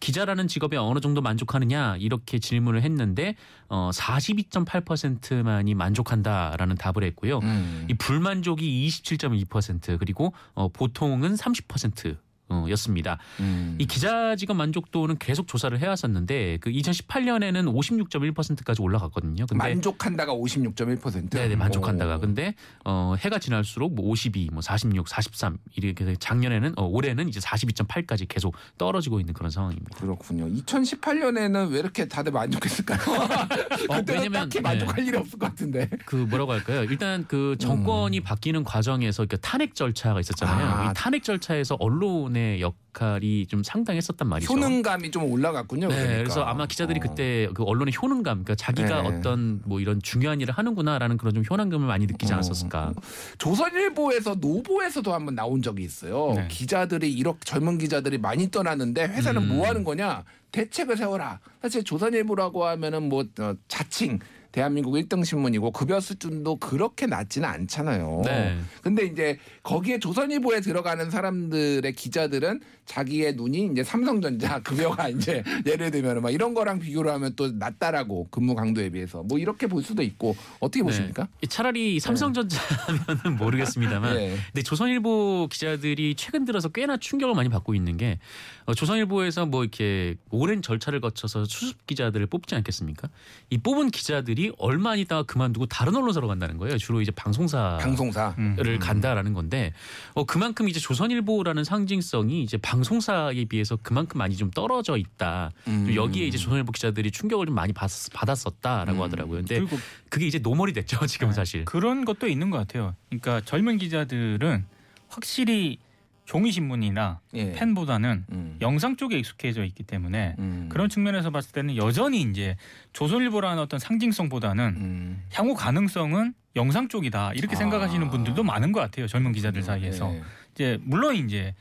기자라는 0.00 0.48
직업에 0.48 0.76
어느 0.76 1.00
정도 1.00 1.20
만족하느냐 1.22 1.96
이렇게 1.98 2.38
질문을 2.38 2.82
했는데 2.82 3.36
어 3.68 3.90
42.8%만이 3.92 5.74
만족한다라는 5.74 6.76
답을 6.76 7.04
했고요. 7.04 7.38
음. 7.42 7.86
이 7.88 7.94
불만족이 7.94 8.88
27.2% 8.88 9.98
그리고 9.98 10.32
어 10.54 10.68
보통은 10.68 11.34
30% 11.34 12.16
어, 12.48 12.66
였습니다. 12.70 13.18
음. 13.40 13.76
이 13.78 13.86
기자 13.86 14.36
직업 14.36 14.56
만족도는 14.56 15.16
계속 15.18 15.48
조사를 15.48 15.78
해왔었는데 15.78 16.58
그 16.60 16.70
2018년에는 16.70 17.74
56.1%까지 17.74 18.82
올라갔거든요. 18.82 19.46
근데 19.46 19.56
만족한다가 19.56 20.34
56.1%. 20.34 21.30
네네 21.30 21.56
만족한다가 21.56 22.16
오. 22.16 22.20
근데 22.20 22.54
어 22.84 23.14
해가 23.18 23.38
지날수록 23.38 23.94
뭐 23.94 24.06
52, 24.10 24.50
뭐 24.52 24.60
46, 24.60 25.08
43 25.08 25.56
이렇게 25.76 26.14
작년에는 26.18 26.74
어 26.76 26.84
올해는 26.84 27.28
이제 27.28 27.40
42.8까지 27.40 28.28
계속 28.28 28.54
떨어지고 28.76 29.20
있는 29.20 29.32
그런 29.32 29.50
상황입니다. 29.50 29.96
그렇군요. 29.98 30.46
2018년에는 30.48 31.70
왜 31.70 31.78
이렇게 31.78 32.06
다들 32.06 32.32
만족했을까요? 32.32 32.98
어, 33.88 34.02
왜냐면, 34.06 34.48
딱히 34.48 34.60
만족할 34.60 35.06
일이 35.06 35.16
없을 35.16 35.38
것 35.38 35.48
같은데. 35.48 35.88
그 36.04 36.16
뭐라고 36.16 36.52
할까요? 36.52 36.84
일단 36.84 37.24
그 37.26 37.56
정권이 37.58 38.20
바뀌는 38.20 38.64
과정에서 38.64 39.24
그 39.26 39.38
탄핵 39.40 39.74
절차가 39.74 40.20
있었잖아요. 40.20 40.66
아. 40.66 40.90
이 40.90 40.94
탄핵 40.94 41.24
절차에서 41.24 41.76
언론 41.80 42.33
의 42.36 42.60
역할이 42.60 43.46
좀 43.46 43.62
상당했었단 43.62 44.28
말이죠. 44.28 44.52
효능감이 44.52 45.10
좀 45.10 45.24
올라갔군요. 45.24 45.88
네, 45.88 45.94
그러니까. 45.94 46.16
그래서 46.18 46.42
아마 46.42 46.66
기자들이 46.66 46.98
어. 46.98 47.08
그때 47.08 47.48
그 47.54 47.62
언론의 47.64 47.94
효능감, 48.00 48.44
그러니까 48.44 48.54
자기가 48.54 49.02
네. 49.02 49.08
어떤 49.08 49.60
뭐 49.64 49.80
이런 49.80 50.00
중요한 50.02 50.40
일을 50.40 50.54
하는구나라는 50.54 51.16
그런 51.16 51.34
좀 51.34 51.44
효능감을 51.48 51.86
많이 51.86 52.06
느끼지 52.06 52.32
어. 52.32 52.36
않았었을까. 52.36 52.92
조선일보에서 53.38 54.36
노보에서도 54.36 55.12
한번 55.12 55.34
나온 55.34 55.62
적이 55.62 55.84
있어요. 55.84 56.34
네. 56.36 56.48
기자들이 56.48 57.12
이렇게 57.12 57.40
젊은 57.44 57.78
기자들이 57.78 58.18
많이 58.18 58.50
떠나는데 58.50 59.04
회사는 59.04 59.42
음. 59.42 59.48
뭐 59.48 59.66
하는 59.66 59.84
거냐? 59.84 60.24
대책을 60.52 60.96
세워라. 60.96 61.40
사실 61.60 61.82
조선일보라고 61.82 62.64
하면은 62.64 63.08
뭐 63.08 63.24
어, 63.40 63.54
자칭 63.66 64.20
대한민국 64.54 64.92
1등 64.92 65.24
신문이고 65.24 65.72
급여 65.72 65.98
수준도 65.98 66.58
그렇게 66.60 67.06
낮지는 67.06 67.48
않잖아요. 67.48 68.22
네. 68.24 68.56
근데 68.84 69.04
이제 69.04 69.36
거기에 69.64 69.98
조선일보에 69.98 70.60
들어가는 70.60 71.10
사람들의 71.10 71.92
기자들은 71.92 72.60
자기의 72.86 73.34
눈이 73.34 73.70
이제 73.72 73.82
삼성전자 73.82 74.60
급여가 74.62 75.08
이제 75.08 75.42
예를 75.66 75.90
들면 75.90 76.22
막 76.22 76.30
이런 76.30 76.54
거랑 76.54 76.78
비교를 76.78 77.10
하면 77.12 77.32
또 77.36 77.50
낮다라고 77.50 78.28
근무 78.30 78.54
강도에 78.54 78.90
비해서 78.90 79.22
뭐 79.22 79.38
이렇게 79.38 79.66
볼 79.66 79.82
수도 79.82 80.02
있고 80.02 80.36
어떻게 80.60 80.82
보십니까? 80.82 81.28
네. 81.40 81.46
차라리 81.48 81.98
삼성전자면은 82.00 83.36
모르겠습니다만 83.38 84.14
네. 84.14 84.36
근데 84.52 84.62
조선일보 84.62 85.48
기자들이 85.50 86.14
최근 86.16 86.44
들어서 86.44 86.68
꽤나 86.68 86.96
충격을 86.96 87.34
많이 87.34 87.48
받고 87.48 87.74
있는 87.74 87.96
게 87.96 88.18
어, 88.66 88.74
조선일보에서 88.74 89.46
뭐 89.46 89.62
이렇게 89.62 90.16
오랜 90.30 90.62
절차를 90.62 91.00
거쳐서 91.00 91.44
수습 91.46 91.86
기자들을 91.86 92.26
뽑지 92.26 92.54
않겠습니까? 92.54 93.08
이 93.50 93.58
뽑은 93.58 93.90
기자들이 93.90 94.52
얼마 94.58 94.92
안 94.92 94.98
있다가 94.98 95.22
그만두고 95.24 95.66
다른 95.66 95.96
언론사로 95.96 96.28
간다는 96.28 96.58
거예요. 96.58 96.78
주로 96.78 97.00
이제 97.00 97.10
방송사 97.10 97.78
방송사. 97.80 98.34
음. 98.38 98.54
를 98.56 98.78
간다라는 98.78 99.32
건데 99.32 99.72
어 100.14 100.24
그만큼 100.24 100.68
이제 100.68 100.78
조선일보라는 100.78 101.64
상징성이 101.64 102.42
이제 102.42 102.56
방송사에 102.56 103.44
비해서 103.44 103.76
그만큼 103.76 104.18
많이 104.18 104.36
좀 104.36 104.50
떨어져 104.50 104.96
있다. 104.96 105.52
음. 105.68 105.84
또 105.86 105.94
여기에 105.94 106.26
이제 106.26 106.38
조선일보 106.38 106.72
기자들이 106.72 107.10
충격을 107.10 107.46
좀 107.46 107.54
많이 107.54 107.72
받, 107.72 107.90
받았었다라고 108.12 108.98
음. 108.98 109.02
하더라고요. 109.02 109.38
근데 109.38 109.60
그리고 109.60 109.76
그게 110.08 110.26
이제 110.26 110.38
normal이 110.38 110.72
됐죠 110.72 111.04
지금은 111.06 111.32
사실. 111.34 111.64
그런 111.64 112.04
것도 112.04 112.26
있는 112.26 112.50
것 112.50 112.58
같아요. 112.58 112.94
그러니까 113.10 113.40
젊은 113.42 113.78
기자들은 113.78 114.64
확실히 115.08 115.78
종이 116.24 116.50
신문이나 116.50 117.20
예. 117.34 117.52
펜보다는 117.52 118.24
음. 118.32 118.56
영상 118.62 118.96
쪽에 118.96 119.18
익숙해져 119.18 119.64
있기 119.64 119.82
때문에 119.82 120.36
음. 120.38 120.68
그런 120.70 120.88
측면에서 120.88 121.30
봤을 121.30 121.52
때는 121.52 121.76
여전히 121.76 122.22
이제 122.22 122.56
조선일보라는 122.92 123.62
어떤 123.62 123.78
상징성보다는 123.78 124.64
음. 124.76 125.22
향후 125.32 125.54
가능성은 125.54 126.32
영상 126.56 126.88
쪽이다 126.88 127.32
이렇게 127.34 127.56
아. 127.56 127.58
생각하시는 127.58 128.08
분들도 128.08 128.42
많은 128.42 128.72
것 128.72 128.80
같아요 128.80 129.06
젊은 129.06 129.32
기자들 129.32 129.62
사이에서 129.62 130.14
예. 130.14 130.22
이제 130.54 130.78
물론 130.82 131.16
이제 131.16 131.54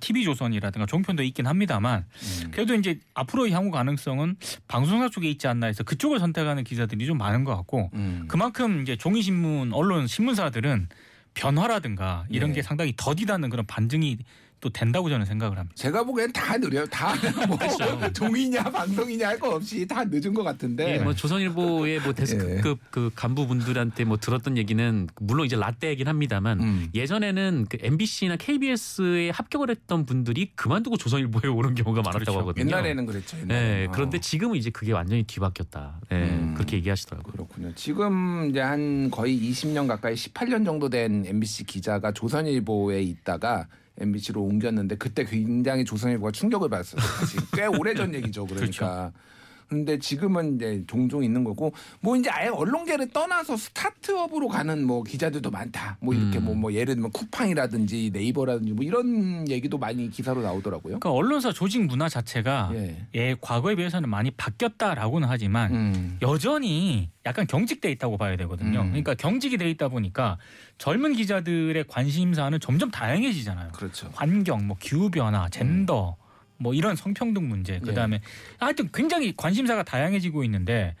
TV 0.00 0.24
조선이라든가 0.24 0.86
종편도 0.86 1.22
있긴 1.22 1.46
합니다만 1.46 2.04
음. 2.44 2.50
그래도 2.50 2.74
이제 2.74 2.98
앞으로의 3.14 3.52
향후 3.52 3.70
가능성은 3.70 4.36
방송사 4.66 5.08
쪽에 5.08 5.28
있지 5.30 5.46
않나 5.46 5.66
해서 5.66 5.84
그쪽을 5.84 6.18
선택하는 6.18 6.64
기자들이 6.64 7.06
좀 7.06 7.18
많은 7.18 7.44
것 7.44 7.56
같고 7.56 7.90
음. 7.94 8.24
그만큼 8.28 8.82
이제 8.82 8.96
종이 8.96 9.22
신문 9.22 9.72
언론 9.72 10.06
신문사들은 10.06 10.88
변화라든가 11.34 12.24
이런 12.30 12.50
예. 12.50 12.54
게 12.54 12.62
상당히 12.62 12.94
더디다는 12.96 13.50
그런 13.50 13.66
반증이 13.66 14.18
또 14.66 14.70
된다고 14.70 15.08
저는 15.08 15.24
생각을 15.26 15.56
합니다. 15.58 15.74
제가 15.76 16.02
보기엔 16.02 16.32
다 16.32 16.56
느려요. 16.58 16.84
다뭐 16.86 17.14
그렇죠. 17.56 18.12
종이냐 18.12 18.64
방송이냐 18.64 19.28
할 19.28 19.36
거 19.38 19.54
없이 19.54 19.86
다 19.86 20.02
늦은 20.04 20.32
것 20.34 20.42
같은데. 20.42 20.94
예, 20.94 20.98
뭐 20.98 21.14
조선일보의 21.14 22.00
뭐 22.00 22.12
데스크급 22.14 22.80
그 22.90 23.10
간부분들한테 23.14 24.04
뭐 24.04 24.16
들었던 24.16 24.56
얘기는 24.56 25.06
물론 25.20 25.44
이제 25.46 25.56
라떼이긴 25.56 26.08
합니다만 26.08 26.60
음. 26.60 26.88
예전에는 26.94 27.66
그 27.68 27.76
MBC나 27.80 28.36
KBS에 28.36 29.30
합격을 29.30 29.70
했던 29.70 30.04
분들이 30.06 30.50
그만두고 30.56 30.96
조선일보에 30.96 31.50
오는 31.50 31.74
경우가 31.74 32.00
많았다고 32.00 32.18
그렇죠. 32.24 32.38
하거든요. 32.40 32.64
옛날에는 32.66 33.06
그랬죠. 33.06 33.36
옛날에. 33.38 33.46
네, 33.60 33.86
그런데 33.92 34.16
어. 34.16 34.20
지금은 34.20 34.56
이제 34.56 34.70
그게 34.70 34.92
완전히 34.92 35.22
뒤바뀌었다. 35.24 36.00
네, 36.08 36.22
음. 36.30 36.54
그렇게 36.54 36.78
얘기하시더라고요. 36.78 37.32
그렇군요. 37.32 37.72
지금 37.74 38.48
이제 38.50 38.60
한 38.60 39.10
거의 39.10 39.38
20년 39.38 39.86
가까이 39.86 40.14
18년 40.14 40.64
정도 40.64 40.88
된 40.88 41.24
MBC 41.26 41.64
기자가 41.64 42.10
조선일보에 42.12 43.02
있다가 43.02 43.66
MBC로 43.98 44.42
옮겼는데 44.42 44.96
그때 44.96 45.24
굉장히 45.24 45.84
조선일보가 45.84 46.32
충격을 46.32 46.68
받았어요. 46.68 47.00
사실 47.00 47.40
꽤 47.52 47.66
오래전 47.66 48.14
얘기죠. 48.14 48.46
그러니까. 48.46 49.12
근데 49.68 49.98
지금은 49.98 50.56
이제 50.56 50.84
종종 50.86 51.24
있는 51.24 51.44
거고 51.44 51.72
뭐 52.00 52.16
이제 52.16 52.30
아예 52.30 52.48
언론계를 52.48 53.08
떠나서 53.10 53.56
스타트업으로 53.56 54.48
가는 54.48 54.84
뭐 54.86 55.02
기자들도 55.02 55.50
많다. 55.50 55.96
뭐 56.00 56.14
이렇게 56.14 56.38
음. 56.38 56.44
뭐, 56.44 56.54
뭐 56.54 56.72
예를 56.72 56.94
들면 56.94 57.10
쿠팡이라든지 57.12 58.10
네이버라든지 58.12 58.72
뭐 58.72 58.84
이런 58.84 59.48
얘기도 59.48 59.78
많이 59.78 60.10
기사로 60.10 60.42
나오더라고요. 60.42 60.98
그러니까 60.98 61.10
언론사 61.10 61.52
조직 61.52 61.84
문화 61.84 62.08
자체가 62.08 62.70
예. 62.74 63.06
예, 63.14 63.36
과거에 63.40 63.74
비해서는 63.74 64.08
많이 64.08 64.30
바뀌었다라고는 64.30 65.28
하지만 65.28 65.74
음. 65.74 66.18
여전히 66.22 67.10
약간 67.24 67.46
경직돼 67.46 67.90
있다고 67.92 68.18
봐야 68.18 68.36
되거든요. 68.36 68.82
음. 68.82 68.88
그러니까 68.88 69.14
경직이 69.14 69.56
돼 69.56 69.68
있다 69.70 69.88
보니까 69.88 70.38
젊은 70.78 71.14
기자들의 71.14 71.84
관심사는 71.88 72.58
점점 72.60 72.90
다양해지잖아요. 72.90 73.72
그렇죠. 73.72 74.10
환경, 74.14 74.66
뭐 74.66 74.76
기후 74.78 75.10
변화, 75.10 75.48
젠더, 75.48 76.16
뭐 76.58 76.74
이런 76.74 76.96
성평등 76.96 77.48
문제, 77.48 77.78
그 77.80 77.94
다음에 77.94 78.20
하여튼 78.58 78.88
굉장히 78.92 79.34
관심사가 79.36 79.82
다양해지고 79.82 80.44
있는데 80.44 80.94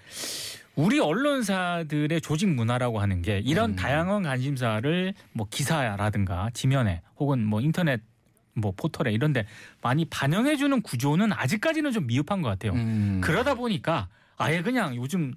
우리 0.74 1.00
언론사들의 1.00 2.20
조직 2.20 2.48
문화라고 2.48 3.00
하는 3.00 3.22
게 3.22 3.38
이런 3.38 3.70
음. 3.70 3.76
다양한 3.76 4.24
관심사를 4.24 5.14
뭐 5.32 5.46
기사라든가 5.50 6.50
지면에 6.52 7.00
혹은 7.18 7.44
뭐 7.44 7.60
인터넷 7.60 8.02
뭐 8.52 8.72
포털에 8.76 9.12
이런데 9.12 9.46
많이 9.82 10.04
반영해주는 10.04 10.82
구조는 10.82 11.32
아직까지는 11.32 11.92
좀 11.92 12.06
미흡한 12.06 12.42
것 12.42 12.48
같아요. 12.48 12.72
음. 12.72 13.20
그러다 13.22 13.54
보니까 13.54 14.08
아예 14.36 14.62
그냥 14.62 14.94
요즘 14.96 15.34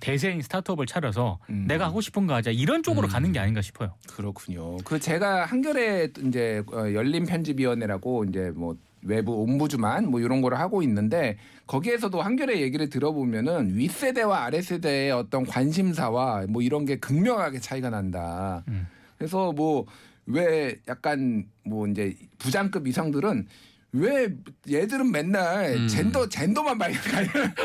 대세인 0.00 0.42
스타트업을 0.42 0.86
차려서 0.86 1.38
음. 1.48 1.64
내가 1.66 1.86
하고 1.86 2.00
싶은 2.00 2.26
거 2.26 2.34
하자 2.34 2.50
이런 2.50 2.82
쪽으로 2.82 3.08
음. 3.08 3.10
가는 3.10 3.32
게 3.32 3.38
아닌가 3.38 3.62
싶어요. 3.62 3.94
그렇군요. 4.08 4.76
그 4.78 4.98
제가 4.98 5.46
한겨레 5.46 6.12
이제 6.26 6.62
어, 6.72 6.92
열린 6.92 7.24
편집위원회라고 7.24 8.24
이제 8.24 8.52
뭐 8.54 8.76
외부 9.02 9.32
옴부즈만 9.42 10.10
뭐 10.10 10.20
이런 10.20 10.40
거를 10.40 10.58
하고 10.58 10.82
있는데 10.82 11.38
거기에서도 11.66 12.20
한겨레 12.20 12.60
얘기를 12.60 12.88
들어보면은 12.88 13.76
윗세대와 13.76 14.44
아랫세대의 14.44 15.12
어떤 15.12 15.44
관심사와 15.44 16.46
뭐 16.48 16.62
이런 16.62 16.84
게 16.84 16.96
극명하게 16.96 17.60
차이가 17.60 17.90
난다. 17.90 18.64
음. 18.68 18.86
그래서 19.16 19.52
뭐 19.52 19.86
왜 20.28 20.78
약간 20.86 21.46
뭐 21.64 21.86
이제 21.88 22.14
부장급 22.38 22.86
이상들은 22.86 23.46
왜 23.92 24.28
얘들은 24.70 25.10
맨날 25.10 25.74
음. 25.76 25.88
젠더 25.88 26.28
젠더만 26.28 26.76
발, 26.76 26.92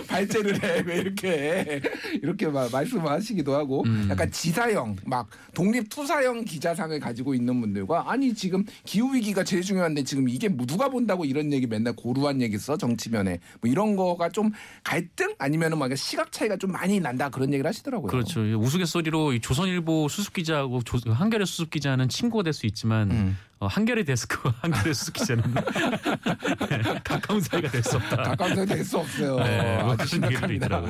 발제를 0.08 0.64
해 0.64 0.84
왜 0.86 0.98
이렇게 1.00 1.82
이렇게 2.22 2.48
막 2.48 2.72
말씀하시기도 2.72 3.54
하고 3.54 3.84
음. 3.86 4.08
약간 4.10 4.32
지사형 4.32 4.96
막 5.06 5.28
독립 5.54 5.90
투사형 5.90 6.46
기자상을 6.46 6.98
가지고 7.00 7.34
있는 7.36 7.60
분들과 7.60 8.10
아니 8.12 8.34
지금 8.34 8.64
기후 8.86 9.14
위기가 9.14 9.44
제일 9.44 9.62
중요한데 9.64 10.04
지금 10.04 10.30
이게 10.30 10.48
뭐 10.50 10.66
누가 10.66 10.88
본다고 10.90 11.26
이런 11.26 11.52
얘기 11.52 11.68
맨날 11.68 11.94
고루한 11.94 12.42
얘기 12.42 12.58
써 12.58 12.78
정치면에 12.78 13.40
뭐 13.62 13.70
이런 13.70 13.96
거가 13.96 14.30
좀 14.30 14.52
갈등 14.84 15.34
아니면은 15.38 15.78
막 15.78 15.94
시각 15.98 16.32
차이가 16.32 16.56
좀 16.58 16.72
많이 16.72 17.00
난다 17.00 17.30
그런 17.30 17.52
얘기를 17.54 17.68
하시더라고요. 17.68 18.08
그렇죠. 18.10 18.42
우스갯소리로 18.60 19.34
이 19.34 19.40
조선일보 19.42 20.08
수습 20.08 20.34
기자하고 20.34 20.82
조- 20.84 21.00
한겨레 21.12 21.46
수습 21.46 21.70
기자는 21.70 22.08
친구가 22.10 22.44
될 22.44 22.54
수 22.54 22.66
있지만 22.68 23.10
음. 23.12 23.38
어, 23.64 23.68
한겨레 23.68 24.04
데스크와 24.04 24.54
한겨레 24.60 24.94
수습 24.94 25.14
기자는 25.14 25.44
네, 25.54 26.82
가까운 27.04 27.40
사이가 27.40 27.70
될 27.72 27.82
수 27.82 27.96
없다. 27.96 28.16
가까운 28.18 28.56
사이 28.56 28.66
될수 28.66 28.98
없어요. 28.98 29.38
네, 29.40 29.82
뭐 29.82 29.94
아주 29.94 30.06
심각합니다. 30.08 30.82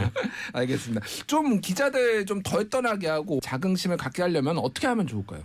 알겠습니다. 0.54 1.06
좀 1.28 1.62
기자들 1.62 2.26
좀 2.26 2.42
덜 2.44 2.68
떠나게 2.70 3.08
하고 3.08 3.40
자긍심을 3.44 3.96
갖게 3.98 4.22
하려면 4.24 4.58
어떻게 4.58 4.88
하면 4.88 5.06
좋을까요? 5.08 5.42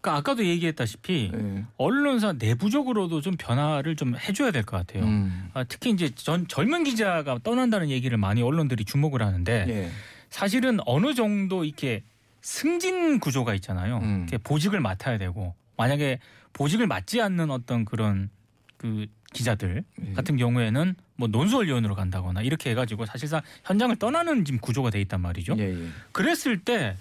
그러니까 0.00 0.18
아까도 0.18 0.44
얘기했다시피 0.44 1.30
네. 1.32 1.64
언론사 1.76 2.32
내부적으로도 2.32 3.20
좀 3.20 3.36
변화를 3.38 3.94
좀 3.94 4.16
해줘야 4.16 4.50
될 4.50 4.64
것 4.64 4.78
같아요. 4.78 5.04
음. 5.04 5.50
아, 5.54 5.64
특히 5.64 5.90
이제 5.90 6.10
전, 6.14 6.48
젊은 6.48 6.82
기자가 6.84 7.38
떠난다는 7.42 7.90
얘기를 7.90 8.16
많이 8.18 8.42
언론들이 8.42 8.84
주목을 8.86 9.22
하는데 9.22 9.66
예. 9.68 9.90
사실은 10.30 10.78
어느 10.86 11.14
정도 11.14 11.64
이렇게 11.64 12.02
승진 12.40 13.20
구조가 13.20 13.54
있잖아요. 13.56 13.98
음. 13.98 14.26
이렇게 14.28 14.38
보직을 14.38 14.80
맡아야 14.80 15.18
되고 15.18 15.54
만약에 15.82 16.20
보직을 16.52 16.86
맡지 16.86 17.20
않는 17.20 17.50
어떤 17.50 17.84
그런 17.84 18.30
그 18.76 19.06
기자들 19.32 19.84
예. 20.06 20.12
같은 20.12 20.36
경우에는 20.36 20.94
뭐 21.16 21.28
논설위원으로 21.28 21.94
간다거나 21.94 22.42
이렇게 22.42 22.70
해가지고 22.70 23.06
사실상 23.06 23.40
현장을 23.64 23.94
떠나는 23.96 24.44
지금 24.44 24.60
구조가 24.60 24.90
돼 24.90 25.00
있단 25.00 25.20
말이죠. 25.20 25.56
예, 25.58 25.70
예. 25.70 25.88
그랬을 26.12 26.60
때 26.60 26.96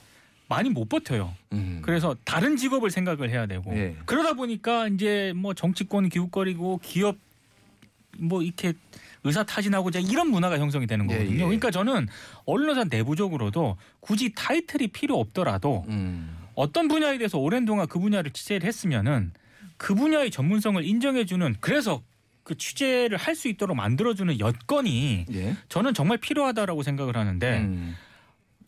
많이 0.48 0.70
못 0.70 0.90
버텨요. 0.90 1.34
음. 1.54 1.82
그래서 1.84 2.16
다른 2.26 2.58
직업을 2.58 2.90
생각을 2.90 3.30
해야 3.30 3.46
되고 3.46 3.72
예. 3.76 3.96
그러다 4.06 4.34
보니까 4.34 4.88
이제 4.88 5.34
뭐 5.36 5.54
정치권 5.54 6.10
기웃거리고 6.10 6.80
기업 6.84 7.18
뭐 8.18 8.42
이렇게 8.42 8.74
의사 9.24 9.44
타진하고자 9.44 10.00
이런 10.00 10.30
문화가 10.30 10.58
형성이 10.58 10.88
되는 10.88 11.10
예, 11.10 11.14
거거든요. 11.14 11.36
예. 11.36 11.44
그러니까 11.44 11.70
저는 11.70 12.08
언론사 12.46 12.86
내부적으로도 12.86 13.78
굳이 14.00 14.34
타이틀이 14.34 14.88
필요 14.88 15.20
없더라도 15.20 15.86
음. 15.90 16.41
어떤 16.56 16.88
분야에 16.88 17.18
대해서 17.18 17.38
오랜 17.38 17.66
동안 17.66 17.88
그 17.88 18.00
분야를 18.00 18.32
취재를 18.32 18.68
했으면은 18.68 19.32
그 19.78 19.96
분야의 19.96 20.32
전문성을 20.32 20.84
인정해주는 20.86 21.56
그래서 21.60 22.02
그 22.44 22.56
취재를 22.58 23.18
할 23.18 23.36
수 23.36 23.48
있도록 23.48 23.76
만들어주는 23.78 24.40
여건이 24.40 25.26
예. 25.34 25.56
저는 25.70 25.94
정말 25.94 26.18
필요하다라고 26.18 26.84
생각을 26.84 27.16
하는데 27.16 27.60
음. 27.62 27.96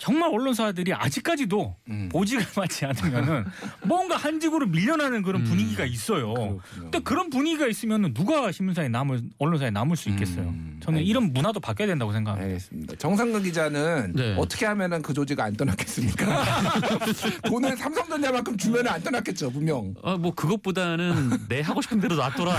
정말 0.04 0.30
언론사들이 0.34 0.94
아직까지도 0.94 1.78
음. 1.88 2.10
보직을 2.12 2.46
받지 2.54 2.84
않으면은 2.86 3.46
뭔가 3.84 4.18
한 4.18 4.38
직으로 4.38 4.66
밀려나는 4.66 5.22
그런 5.22 5.44
음. 5.44 5.46
분위기가 5.46 5.86
있어요. 5.86 6.34
그렇군요. 6.34 6.62
근데 6.82 7.00
그런 7.00 7.30
분위기가 7.30 7.68
있으면 7.68 8.14
누가 8.14 8.52
신문사에 8.52 8.90
남을 8.90 9.22
언론사에 9.38 9.70
남을 9.70 9.96
수 9.96 10.10
있겠어요. 10.10 10.50
음, 10.50 10.82
저는 10.84 11.00
알겠습니다. 11.00 11.10
이런 11.10 11.32
문화도 11.32 11.62
바뀌어야 11.62 11.88
된다고 11.88 12.12
생각합니다. 12.12 12.46
알겠습니다. 12.46 12.96
정상근 12.98 13.44
기자는 13.44 14.14
네. 14.14 14.36
어떻게 14.38 14.66
하면은 14.66 15.02
그 15.02 15.14
조직 15.14 15.40
안 15.40 15.56
떠났겠습니까? 15.56 16.44
돈을 17.48 17.78
삼성전자만큼 17.78 18.58
주면은 18.58 18.92
안 18.92 19.02
떠났겠죠, 19.02 19.52
분명. 19.54 19.94
어, 20.02 20.18
뭐 20.18 20.36
그것보다는 20.36 21.48
내 21.48 21.62
하고 21.62 21.82
싶은 21.82 22.02
대로 22.02 22.18
놔둬라 22.18 22.58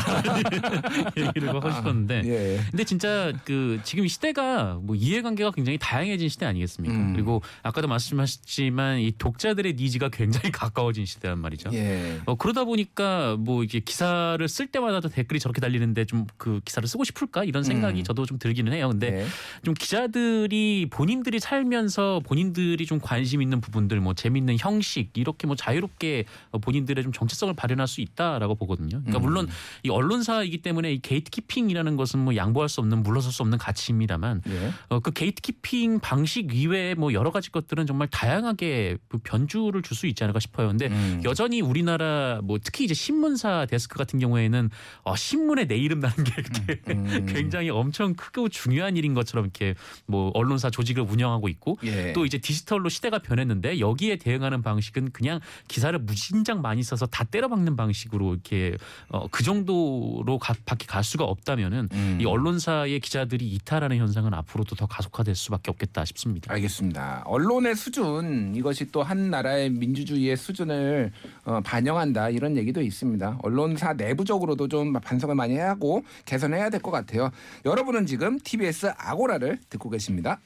얘기를 1.15 1.51
하고 1.51 1.71
싶었는데 1.71 2.23
예. 2.25 2.61
근데 2.71 2.85
진짜 2.85 3.35
그 3.45 3.81
지금 3.85 4.07
이 4.07 4.09
시대가 4.09 4.79
뭐 4.81 4.97
이해관계가 4.97 5.51
굉장히 5.51 5.77
다양해진 5.77 6.31
시대 6.31 6.47
아니겠습니까? 6.47 6.97
음. 6.97 7.13
그리고 7.35 7.43
아까도 7.63 7.89
말씀하셨지만 7.89 9.01
이 9.01 9.13
독자들의 9.19 9.75
니즈가 9.75 10.09
굉장히 10.11 10.51
가까워진 10.53 11.07
시대란 11.07 11.39
말이죠. 11.39 11.71
예. 11.73 12.21
어, 12.27 12.35
그러다 12.37 12.65
보니까 12.65 13.37
뭐 13.39 13.65
이게 13.65 13.81
기사를 13.81 14.47
쓸 14.49 14.67
때마다 14.67 15.09
댓글이 15.09 15.41
저렇게 15.41 15.61
달리는데 15.61 16.05
좀 16.05 16.27
그 16.37 16.61
기사를 16.65 16.87
쓰고 16.87 17.05
싶을까 17.05 17.45
이런 17.45 17.63
생각이 17.63 18.01
음. 18.01 18.05
저도 18.05 18.27
좀 18.27 18.39
들기는 18.39 18.73
해요. 18.73 18.89
근데 18.91 19.11
네. 19.11 19.27
좀 19.63 19.75
기자들이 19.75 20.89
본인들이 20.91 21.41
살면서 21.41 22.21
본인들이 22.25 22.85
좀 22.87 22.99
관심 23.01 23.41
있는 23.41 23.61
부분들 23.61 24.01
뭐 24.01 24.15
재밌는 24.15 24.57
형식 24.59 25.11
이렇게 25.15 25.47
뭐 25.47 25.57
자유롭게 25.57 26.25
어, 26.51 26.59
본인들의 26.59 27.03
좀 27.03 27.13
정체성을 27.13 27.55
발현할 27.55 27.89
수 27.89 28.01
있다라고 28.01 28.55
보거든요. 28.57 29.01
그러니까 29.01 29.19
음. 29.19 29.23
물론 29.23 29.49
이 29.85 29.91
언론사이기 29.91 30.59
때문에 30.59 30.93
이 30.93 30.99
게이트키핑이라는 31.01 31.97
것은 31.97 32.19
뭐 32.21 32.37
양보할 32.37 32.69
수 32.69 32.81
없는 32.81 33.03
물러설 33.03 33.33
수 33.33 33.43
없는 33.43 33.59
가치입니다만 33.59 34.43
예. 34.49 34.73
어, 34.89 35.01
그 35.01 35.13
게이트키핑 35.13 36.01
방식 36.01 36.55
이외에 36.55 36.95
뭐 36.95 37.13
여러 37.13 37.24
가지 37.31 37.51
것들은 37.51 37.87
정말 37.87 38.09
다양하게 38.09 38.99
그 39.09 39.19
변주를 39.19 39.83
줄 39.83 39.95
수 39.95 40.07
있지 40.07 40.25
않을까 40.25 40.41
싶어요. 40.41 40.69
근데 40.69 40.89
음. 40.89 41.23
여전히 41.25 41.61
우리나라 41.61 42.41
뭐 42.43 42.59
특히 42.63 42.85
이제 42.85 42.95
신문사 42.95 43.67
데스크 43.67 43.97
같은 43.97 44.19
경우에는 44.19 44.71
어, 45.05 45.17
신문에 45.17 45.67
내 45.67 45.77
이름 45.77 46.01
나는 46.01 46.25
게 46.25 46.35
이렇게 46.37 46.81
음. 46.93 47.27
굉장히 47.27 47.71
엄청 47.71 48.15
크고 48.15 48.49
중요한 48.49 48.97
일인 48.97 49.15
것처럼 49.15 49.45
이렇게 49.45 49.75
뭐 50.07 50.31
언론사 50.35 50.71
조직을 50.71 51.05
운영하고 51.05 51.49
있고 51.49 51.79
예. 51.85 52.13
또 52.13 52.27
이제 52.27 52.39
디지털로 52.39 52.89
시대가 52.89 53.19
변했는데 53.19 53.79
여기에 53.81 54.17
대응하는 54.17 54.63
방식은 54.63 55.13
그냥 55.13 55.41
기사를 55.69 55.97
무진장 55.99 56.61
많이 56.61 56.83
써서 56.83 57.07
다 57.07 57.25
때려박는 57.25 57.77
방식으로 57.77 58.33
이렇게 58.33 58.77
어, 59.09 59.29
그 59.29 59.43
정도로 59.45 60.39
가, 60.41 60.55
밖에 60.67 60.87
갈 60.87 61.05
수가 61.05 61.25
없다면은 61.25 61.89
음. 61.93 62.19
이 62.21 62.27
언론사의 62.27 63.01
기자들이 63.01 63.47
이탈하는 63.47 63.97
현상은 63.97 64.35
앞으로도 64.35 64.75
더 64.77 64.87
가속화될 64.87 65.35
수밖에 65.35 65.71
없겠다 65.71 66.05
싶습니다. 66.05 66.53
알겠습니다. 66.53 67.04
언론의 67.25 67.75
수준 67.77 68.55
이것이 68.55 68.91
또 68.91 69.03
한 69.03 69.31
나라의 69.31 69.71
민주주의의 69.71 70.37
수준을 70.37 71.13
어, 71.45 71.61
반영한다 71.63 72.31
이런 72.31 72.57
얘기도 72.57 72.81
있습니다. 72.81 73.39
언론사 73.43 73.93
내부적으로도 73.95 74.69
좀 74.69 74.93
반성을 74.95 75.35
많이 75.35 75.57
하고 75.59 76.03
개선해야 76.25 76.71
될 76.71 76.81
것 76.81 76.91
같아요. 76.91 77.31
여러분은 77.65 78.07
지금 78.07 78.39
TBS 78.39 78.93
아고라를 78.97 79.59
듣고 79.71 79.89
계십니다. 79.91 80.41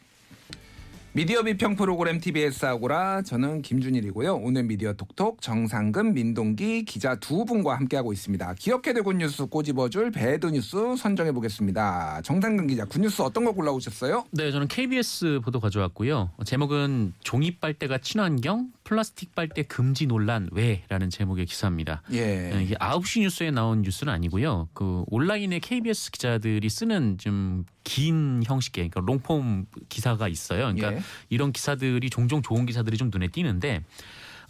미디어 1.18 1.42
비평 1.42 1.74
프로그램 1.74 2.20
TBS 2.20 2.64
아고라 2.64 3.22
저는 3.22 3.62
김준일이고요. 3.62 4.37
오늘 4.37 4.62
미디어 4.62 4.92
톡톡 4.92 5.42
정상근 5.42 6.14
민동기 6.14 6.85
기자 6.85 7.16
두 7.16 7.44
분과 7.44 7.74
함께하고 7.74 8.12
있습니다. 8.12 8.54
기억해 8.57 8.92
둘 8.94 9.05
good 9.05 9.18
news 9.18 9.47
꼬집어줄 9.46 10.12
bad 10.12 10.47
news 10.47 10.77
선정해 10.96 11.33
보겠습니다. 11.33 12.22
정상근 12.22 12.68
기자 12.68 12.85
good 12.85 13.04
news 13.04 13.23
어떤 13.22 13.44
거 13.44 13.50
골라오셨어요? 13.50 14.26
네, 14.31 14.52
저는 14.52 14.68
KBS 14.68 15.40
보도 15.42 15.59
가져왔고요. 15.59 16.31
제목은 16.44 17.14
종이 17.24 17.50
빨대가 17.57 17.98
친환경 17.98 18.68
플라스틱 18.88 19.35
빨대 19.35 19.64
금지 19.64 20.07
논란 20.07 20.48
왜라는 20.51 21.11
제목의 21.11 21.44
기사입니다. 21.44 22.01
예. 22.12 22.48
네, 22.48 22.64
이게 22.64 22.74
9시 22.77 23.20
뉴스에 23.20 23.51
나온 23.51 23.83
뉴스는 23.83 24.11
아니고요. 24.11 24.70
그 24.72 25.05
온라인에 25.09 25.59
KBS 25.59 26.11
기자들이 26.11 26.70
쓰는 26.70 27.18
좀 27.18 27.66
긴 27.88 28.42
형식의 28.44 28.90
그러니까 28.90 29.01
long-form 29.01 29.64
기사가 29.88 30.29
있어요. 30.29 30.74
그러니까 30.74 30.92
예. 30.92 31.01
이런 31.31 31.53
기사들이 31.53 32.11
종종 32.11 32.42
좋은 32.42 32.66
기사들이 32.66 32.98
좀 32.98 33.09
눈에 33.11 33.29
띄는데 33.29 33.83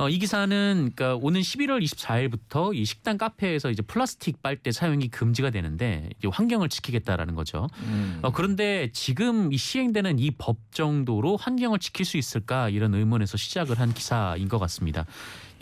어, 0.00 0.08
이 0.08 0.18
기사는 0.20 0.92
그러니까 0.94 1.16
오는 1.20 1.40
11월 1.40 1.82
24일부터 1.82 2.72
이 2.74 2.84
식당 2.84 3.18
카페에서 3.18 3.70
이제 3.70 3.82
플라스틱 3.82 4.40
빨대 4.42 4.70
사용이 4.70 5.08
금지가 5.08 5.50
되는데 5.50 6.08
이제 6.18 6.28
환경을 6.28 6.68
지키겠다라는 6.68 7.34
거죠. 7.34 7.66
음. 7.82 8.20
어, 8.22 8.30
그런데 8.30 8.90
지금 8.92 9.52
이 9.52 9.56
시행되는 9.56 10.18
이 10.20 10.30
법 10.38 10.58
정도로 10.70 11.36
환경을 11.36 11.80
지킬 11.80 12.04
수 12.06 12.16
있을까 12.16 12.68
이런 12.68 12.94
의문에서 12.94 13.36
시작을 13.36 13.80
한 13.80 13.92
기사인 13.92 14.48
것 14.48 14.60
같습니다. 14.60 15.04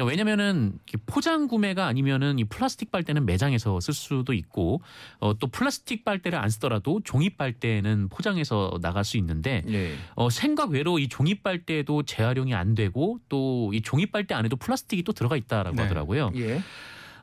왜냐면은 0.05 0.79
포장 1.07 1.47
구매가 1.49 1.87
아니면은 1.87 2.39
이 2.39 2.45
플라스틱 2.45 2.91
빨대는 2.91 3.27
매장에서 3.27 3.81
쓸 3.81 3.95
수도 3.95 4.33
있고 4.33 4.81
어, 5.21 5.35
또 5.39 5.47
플라스틱 5.47 6.05
빨대를 6.05 6.39
안 6.39 6.51
쓰더라도 6.51 7.01
종이 7.05 7.31
빨대는 7.31 8.09
포장해서 8.09 8.79
나갈 8.83 9.05
수 9.05 9.17
있는데 9.17 9.63
예. 9.69 9.95
어, 10.15 10.31
생각 10.31 10.71
외로 10.71 10.99
이 10.99 11.09
종이 11.09 11.37
빨대도 11.37 12.03
재활용이 12.05 12.55
안 12.55 12.75
되고 12.75 13.19
또 13.29 13.67
이 13.73 13.83
종이 13.83 14.07
빨대 14.07 14.35
안에도 14.35 14.57
플라스틱이 14.57 15.03
또 15.03 15.13
들어가 15.13 15.37
있다라고 15.37 15.77
네. 15.77 15.83
하더라고요. 15.83 16.33
예. 16.37 16.61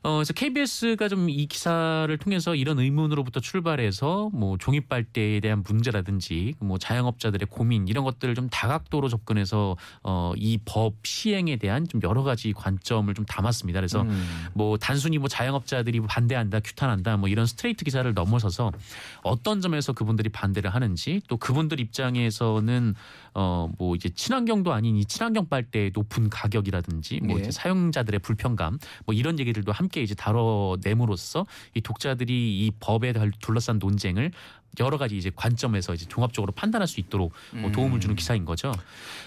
어, 0.04 0.16
그래서 0.16 0.34
KBS가 0.34 1.08
좀 1.08 1.24
이 1.30 1.46
기사를 1.46 2.14
통해서 2.18 2.54
이런 2.54 2.78
의문으로부터 2.78 3.40
출발해서 3.40 4.28
뭐 4.34 4.58
종이 4.58 4.80
빨대에 4.80 5.40
대한 5.40 5.64
문제라든지 5.66 6.54
뭐 6.60 6.76
자영업자들의 6.78 7.48
고민 7.50 7.88
이런 7.88 8.04
것들을 8.04 8.34
좀 8.34 8.48
다각도로 8.50 9.08
접근해서 9.08 9.76
어, 10.02 10.32
이 10.36 10.58
법 10.66 10.94
시행에 11.04 11.56
대한 11.56 11.86
좀 11.88 12.00
여러 12.02 12.22
가지 12.22 12.52
관점을 12.52 13.12
좀 13.14 13.24
담았습니다. 13.24 13.80
그래서 13.80 14.02
음. 14.02 14.46
뭐 14.54 14.76
단순히 14.76 15.16
뭐 15.18 15.28
자영업자들이 15.28 16.00
뭐 16.00 16.06
반대한다, 16.08 16.60
규탄한다, 16.60 17.16
뭐 17.16 17.28
이런 17.28 17.46
스트레이트 17.46 17.84
기사를 17.84 18.12
넘어서서 18.12 18.70
어떤 19.22 19.60
점에서 19.60 19.92
그분들이 19.94 20.28
반대를 20.28 20.74
하는지 20.74 21.22
또 21.28 21.36
그분들 21.38 21.80
입장에서는 21.80 22.94
어 23.34 23.68
뭐 23.78 23.94
이제 23.96 24.08
친환경도 24.10 24.72
아닌 24.72 24.96
이 24.96 25.04
친환경 25.06 25.48
빨대의 25.48 25.90
높은 25.94 26.28
가격이라든지 26.30 27.20
뭐 27.22 27.36
예. 27.38 27.42
이제 27.42 27.50
사용자들의 27.50 28.20
불편감 28.20 28.78
뭐 29.06 29.14
이런 29.14 29.38
얘기들도 29.38 29.72
함께 29.72 29.93
이제 30.02 30.14
다뤄내므로써 30.14 31.46
이 31.74 31.80
독자들이 31.80 32.66
이 32.66 32.70
법에 32.80 33.12
둘러싼 33.40 33.78
논쟁을 33.78 34.30
여러 34.80 34.98
가지 34.98 35.16
이제 35.16 35.30
관점에서 35.34 35.94
이제 35.94 36.04
종합적으로 36.06 36.52
판단할 36.52 36.88
수 36.88 36.98
있도록 37.00 37.32
뭐 37.52 37.70
도움을 37.70 38.00
주는 38.00 38.16
기사인 38.16 38.44
거죠. 38.44 38.72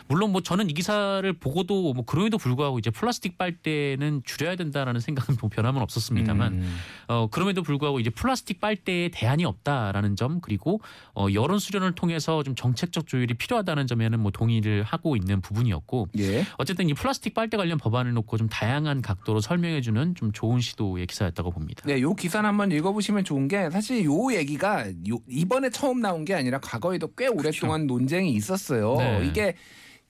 물론 0.08 0.32
뭐 0.32 0.42
저는 0.42 0.70
이 0.70 0.74
기사를 0.74 1.32
보고도 1.34 1.94
뭐 1.94 2.06
그럼에도 2.06 2.38
불구하고 2.38 2.80
이제 2.80 2.90
플라스틱 2.90 3.38
빨대는 3.38 4.22
줄여야 4.26 4.56
된다라는 4.56 5.00
생각은 5.02 5.38
뭐 5.42 5.50
변함은 5.50 5.82
없었습니다만 5.82 6.54
음. 6.54 6.78
어 7.08 7.28
그럼에도 7.30 7.64
불구하고 7.64 8.00
이제 8.00 8.10
플라스틱 8.10 8.60
빨대에 8.60 9.10
대안이 9.10 9.46
없다라는 9.46 10.16
점 10.16 10.40
그리고 10.42 10.82
어 11.16 11.28
여론 11.34 11.60
수련을 11.60 11.94
통해서 11.94 12.44
좀 12.44 12.56
정책적 12.56 13.08
조율이 13.08 13.34
필요하다는 13.34 13.88
점에는 13.88 14.20
뭐 14.20 14.32
동의를 14.32 14.84
하고 14.84 15.16
있는 15.16 15.42
부분이었고 15.42 16.10
예. 16.20 16.46
어쨌든 16.58 16.90
이 16.90 16.94
플라스틱 16.94 17.34
빨대 17.34 17.58
관련 17.58 17.78
법안을 17.78 18.14
놓고 18.14 18.38
좀 18.38 18.50
다양한 18.50 19.02
각도로 19.02 19.42
설명해 19.42 19.82
주는 19.82 20.16
좀 20.16 20.32
좋은 20.32 20.60
시도의 20.60 21.08
기사였다고 21.08 21.52
봅니다. 21.52 21.84
네, 21.86 22.02
요 22.02 22.14
기사는 22.14 22.48
한번 22.48 22.72
읽어 22.72 22.92
보시면 22.94 23.24
좋은 23.24 23.48
게 23.48 23.70
사실 23.70 24.04
요 24.06 24.34
얘기가 24.34 24.90
요, 25.10 25.20
이번에 25.28 25.70
처음 25.70 26.02
나온 26.02 26.26
게 26.26 26.34
아니라 26.34 26.60
과거에도 26.60 27.14
꽤 27.16 27.28
오랫동안 27.28 27.88
논쟁이 27.88 28.34
있었어요. 28.34 28.96
네. 28.98 29.26
이게 29.28 29.56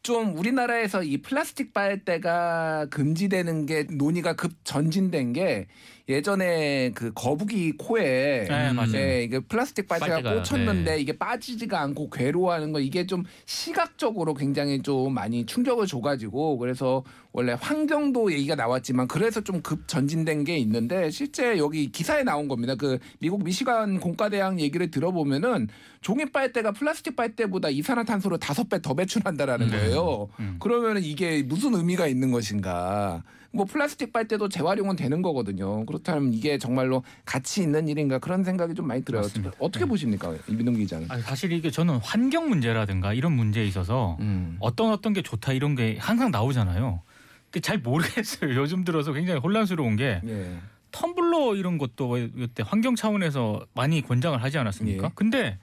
좀 0.03 0.37
우리나라에서 0.37 1.03
이 1.03 1.21
플라스틱 1.21 1.73
빨대가 1.73 2.87
금지되는 2.89 3.65
게 3.65 3.83
논의가 3.83 4.35
급 4.35 4.53
전진된 4.63 5.33
게 5.33 5.67
예전에 6.09 6.91
그 6.95 7.11
거북이 7.13 7.73
코에 7.73 8.45
네, 8.47 8.71
맞아요. 8.71 8.91
네, 8.93 9.23
이게 9.23 9.39
플라스틱 9.39 9.89
빨대가, 9.89 10.21
빨대가, 10.21 10.41
꽂혔는데 10.41 10.91
네. 10.95 11.01
이게 11.01 11.17
빠지지가 11.17 11.81
않고 11.81 12.09
괴로워하는 12.09 12.71
거 12.71 12.79
이게 12.79 13.05
좀 13.05 13.25
시각적으로 13.45 14.33
굉장히 14.33 14.81
좀 14.81 15.13
많이 15.13 15.45
충격을 15.45 15.85
줘가지고 15.85 16.57
그래서 16.59 17.03
원래 17.33 17.55
환경도 17.59 18.31
얘기가 18.31 18.55
나왔지만 18.55 19.07
그래서 19.07 19.41
좀 19.41 19.57
급 19.67 19.87
전진된 19.87 20.45
게 20.45 20.55
있는데 20.59 21.09
실제 21.09 21.57
여기 21.57 21.91
기사에 21.91 22.23
나온 22.23 22.47
겁니다. 22.47 22.75
그 22.75 22.99
미국 23.19 23.43
미시간 23.43 23.99
공과대학 23.99 24.59
얘기를 24.59 24.89
들어보면은 24.89 25.67
종이 25.99 26.25
빨대가 26.31 26.71
플라스틱 26.71 27.15
빨대보다 27.17 27.69
이산화탄소를 27.69 28.37
다섯 28.37 28.69
배 28.69 28.77
더 28.79 28.93
배출한다라는 28.93 29.69
거예요. 29.69 30.29
음. 30.39 30.55
그러면은 30.59 31.03
이게 31.03 31.43
무슨 31.43 31.73
의미가 31.73 32.07
있는 32.07 32.31
것인가? 32.31 33.23
뭐 33.51 33.65
플라스틱 33.65 34.13
빨대도 34.13 34.49
재활용은 34.49 34.95
되는 34.95 35.21
거거든요. 35.21 35.85
그렇다면 35.85 36.33
이게 36.33 36.57
정말로 36.57 37.03
가치 37.25 37.61
있는 37.61 37.87
일인가 37.87 38.19
그런 38.19 38.43
생각이 38.43 38.73
좀 38.73 38.87
많이 38.87 39.03
들어요. 39.03 39.23
맞습니다. 39.23 39.53
어떻게 39.59 39.85
네. 39.85 39.89
보십니까, 39.89 40.33
이민동 40.47 40.75
기자는? 40.75 41.09
아니, 41.09 41.21
사실 41.21 41.51
이게 41.51 41.71
저는 41.71 41.97
환경 41.97 42.49
문제라든가 42.49 43.13
이런 43.13 43.33
문제에 43.33 43.65
있어서 43.65 44.17
음. 44.19 44.57
어떤 44.59 44.91
어떤 44.91 45.13
게 45.13 45.21
좋다 45.21 45.53
이런 45.53 45.75
게 45.75 45.97
항상 45.99 46.31
나오잖아요. 46.31 47.01
근데 47.45 47.59
잘 47.61 47.79
모르겠어요. 47.79 48.53
요즘 48.59 48.83
들어서 48.83 49.13
굉장히 49.13 49.39
혼란스러운 49.39 49.95
게 49.95 50.21
예. 50.25 50.57
텀블러 50.91 51.57
이런 51.57 51.77
것도 51.77 52.17
이때 52.17 52.63
환경 52.65 52.95
차원에서 52.95 53.65
많이 53.73 54.01
권장을 54.01 54.41
하지 54.41 54.57
않았습니까? 54.57 55.05
예. 55.07 55.11
근데 55.15 55.57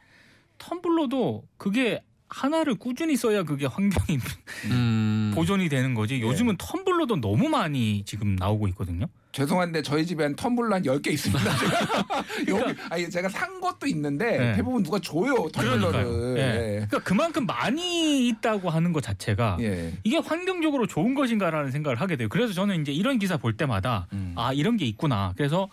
텀블러도 0.59 1.43
그게 1.57 2.03
하나를 2.35 2.75
꾸준히 2.75 3.17
써야 3.17 3.45
그게 3.45 3.67
환경이 3.67 4.19
음. 4.71 5.33
보존이 5.37 5.69
되는 5.69 5.95
거지. 5.95 6.17
예. 6.17 6.21
요즘은 6.21 6.57
텀블러도 6.57 7.21
너무 7.21 7.49
많이 7.49 8.03
지금 8.05 8.35
나오고 8.35 8.67
있거든요. 8.69 9.07
죄송한데 9.31 9.83
저희 9.83 10.05
집에 10.05 10.25
한 10.25 10.35
텀블러 10.35 10.73
한 10.73 10.83
10개 10.83 11.09
있습니다. 11.13 11.45
여기 12.49 12.81
아니 12.91 13.09
제가 13.09 13.29
산 13.29 13.61
것도 13.61 13.87
있는데 13.87 14.25
그러니까 14.25 14.45
네. 14.51 14.57
대부분 14.57 14.83
누가 14.83 14.99
줘요. 14.99 15.47
텀블러를. 15.53 16.37
예. 16.37 16.41
예. 16.41 16.67
그러니까 16.87 16.99
그만큼 17.01 17.47
많이 17.47 18.27
있다고 18.29 18.69
하는 18.69 18.93
것 18.93 19.01
자체가 19.03 19.59
예. 19.61 19.93
이게 20.03 20.19
환경적으로 20.19 20.89
좋은 20.89 21.15
것인가라는 21.15 21.71
생각을 21.71 22.01
하게 22.01 22.17
돼요. 22.17 22.29
그래서 22.29 22.53
저는 22.53 22.81
이제 22.83 22.91
이런 22.91 23.21
기사 23.21 23.37
볼 23.37 23.57
때마다 23.57 24.09
음. 24.13 24.35
아 24.37 24.53
이런 24.53 24.77
게 24.77 24.85
있구나. 24.87 25.35
그래서 25.37 25.69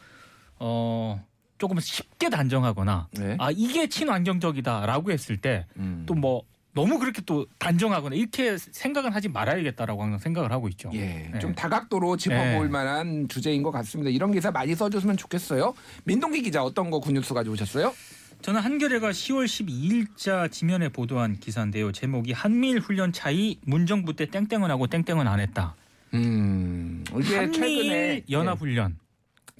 어 0.59 1.23
조금 1.61 1.79
쉽게 1.79 2.31
단정하거나 2.31 3.09
네. 3.11 3.37
아 3.39 3.51
이게 3.51 3.87
친환경적이다라고 3.87 5.11
했을 5.11 5.37
때 5.37 5.67
음. 5.77 6.07
또뭐 6.07 6.41
너무 6.73 6.97
그렇게 6.97 7.21
또 7.23 7.45
단정하거나 7.59 8.15
이렇게 8.15 8.57
생각은 8.57 9.13
하지 9.13 9.29
말아야겠다라고 9.29 10.01
항상 10.01 10.17
생각을 10.17 10.51
하고 10.51 10.69
있죠. 10.69 10.89
예, 10.95 11.29
네. 11.31 11.37
좀 11.37 11.53
다각도로 11.53 12.17
짚어볼 12.17 12.65
네. 12.65 12.67
만한 12.67 13.27
주제인 13.29 13.61
것 13.61 13.69
같습니다. 13.69 14.09
이런 14.09 14.31
기사 14.31 14.49
많이 14.49 14.73
써줬으면 14.73 15.17
좋겠어요. 15.17 15.75
민동기 16.05 16.41
기자 16.41 16.63
어떤 16.63 16.89
거 16.89 16.99
군뉴스 16.99 17.35
가져오셨어요? 17.35 17.93
저는 18.41 18.59
한겨레가 18.61 19.11
10월 19.11 19.45
12일자 19.45 20.51
지면에 20.51 20.89
보도한 20.89 21.37
기사인데요. 21.39 21.91
제목이 21.91 22.31
한미일 22.31 22.79
훈련 22.79 23.13
차이 23.13 23.59
문정부 23.67 24.15
때 24.15 24.25
땡땡은 24.25 24.71
하고 24.71 24.87
땡땡은 24.87 25.27
안 25.27 25.39
했다. 25.39 25.75
음, 26.15 27.03
이게 27.19 27.35
한미일 27.35 27.53
최근에 27.53 28.23
연합 28.31 28.55
예, 28.55 28.59
훈련. 28.59 28.97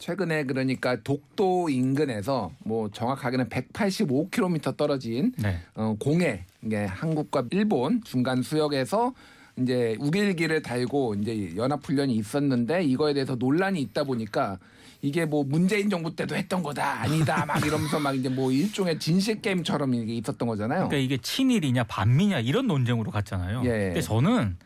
최근에 0.01 0.45
그러니까 0.45 0.97
독도 1.03 1.69
인근에서 1.69 2.51
뭐 2.65 2.89
정확하게는 2.91 3.49
185km 3.49 4.75
떨어진 4.75 5.31
네. 5.37 5.59
어, 5.75 5.95
공해 5.99 6.45
이게 6.63 6.85
한국과 6.85 7.45
일본 7.51 8.03
중간 8.03 8.41
수역에서 8.41 9.13
이제 9.57 9.95
우길기를 9.99 10.63
달고 10.63 11.15
이제 11.21 11.55
연합 11.55 11.85
훈련이 11.85 12.15
있었는데 12.15 12.83
이거에 12.83 13.13
대해서 13.13 13.35
논란이 13.35 13.79
있다 13.79 14.03
보니까 14.03 14.57
이게 15.03 15.25
뭐 15.25 15.43
문재인 15.43 15.87
정부 15.89 16.15
때도 16.15 16.35
했던 16.35 16.63
거다 16.63 17.01
아니다 17.01 17.45
막 17.45 17.63
이러면서 17.63 17.99
막 17.99 18.15
이제 18.15 18.27
뭐 18.27 18.51
일종의 18.51 18.97
진실 18.97 19.39
게임처럼 19.39 19.93
이게 19.93 20.15
있었던 20.15 20.47
거잖아요. 20.47 20.87
그러니까 20.87 20.97
이게 20.97 21.17
친일이냐 21.17 21.83
반미냐 21.83 22.39
이런 22.39 22.65
논쟁으로 22.65 23.11
갔잖아요. 23.11 23.61
예. 23.65 23.69
근데 23.69 24.01
저는 24.01 24.57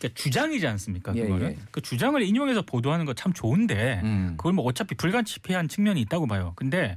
그러니까 0.00 0.20
주장이지 0.20 0.66
않습니까? 0.66 1.14
예, 1.14 1.22
그거는 1.22 1.52
예. 1.52 1.56
그 1.70 1.80
주장을 1.80 2.20
인용해서 2.22 2.62
보도하는 2.62 3.04
거 3.04 3.12
참 3.14 3.32
좋은데 3.32 4.00
음. 4.02 4.34
그걸 4.38 4.54
뭐 4.54 4.64
어차피 4.64 4.94
불가피한 4.94 5.68
측면이 5.68 6.00
있다고 6.02 6.26
봐요. 6.26 6.54
근데 6.56 6.96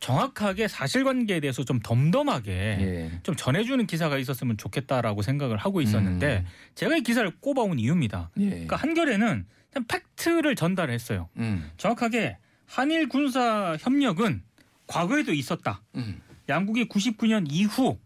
정확하게 0.00 0.68
사실관계에 0.68 1.40
대해서 1.40 1.64
좀 1.64 1.78
덤덤하게 1.80 2.50
예. 2.52 3.20
좀 3.22 3.36
전해주는 3.36 3.86
기사가 3.86 4.18
있었으면 4.18 4.56
좋겠다라고 4.56 5.22
생각을 5.22 5.56
하고 5.56 5.80
있었는데 5.80 6.38
음. 6.38 6.50
제가 6.74 6.96
이 6.96 7.00
기사를 7.02 7.30
꼽아온 7.40 7.78
이유입니다. 7.78 8.30
예. 8.40 8.48
그러니까 8.50 8.76
한겨레는 8.76 9.46
그냥 9.72 9.86
팩트를 9.86 10.56
전달했어요. 10.56 11.28
음. 11.36 11.70
정확하게 11.76 12.36
한일 12.66 13.08
군사 13.08 13.76
협력은 13.80 14.42
과거에도 14.86 15.32
있었다. 15.32 15.82
음. 15.94 16.20
양국이 16.48 16.88
99년 16.88 17.46
이후 17.48 17.98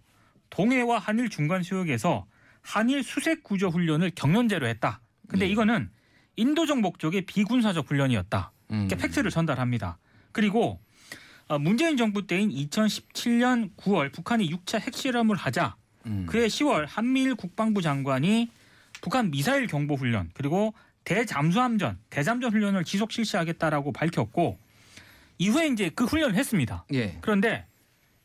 동해와 0.50 0.98
한일 0.98 1.30
중간 1.30 1.62
수역에서 1.62 2.26
한일 2.68 3.02
수색 3.02 3.44
구조 3.44 3.68
훈련을 3.68 4.12
경연제로 4.14 4.66
했다. 4.66 5.00
근데 5.26 5.46
예. 5.46 5.50
이거는 5.50 5.88
인도적 6.36 6.80
목적의 6.80 7.22
비군사적 7.22 7.88
훈련이었다. 7.90 8.52
음. 8.72 8.86
이렇게 8.86 8.96
팩트를 8.96 9.30
전달합니다. 9.30 9.96
그리고 10.32 10.78
어, 11.48 11.58
문재인 11.58 11.96
정부 11.96 12.26
때인 12.26 12.50
2017년 12.50 13.74
9월 13.78 14.12
북한이 14.12 14.50
6차 14.50 14.80
핵실험을 14.80 15.34
하자 15.34 15.76
음. 16.04 16.26
그해 16.28 16.46
10월 16.46 16.84
한미일 16.86 17.36
국방부 17.36 17.80
장관이 17.80 18.50
북한 19.00 19.30
미사일 19.30 19.66
경보 19.66 19.94
훈련 19.94 20.30
그리고 20.34 20.74
대잠수함전 21.04 21.98
대잠전 22.10 22.52
훈련을 22.52 22.84
지속 22.84 23.12
실시하겠다라고 23.12 23.92
밝혔고 23.92 24.58
이후에 25.38 25.68
이제 25.68 25.88
그 25.94 26.04
훈련을 26.04 26.34
했습니다. 26.34 26.84
예. 26.92 27.16
그런데 27.22 27.64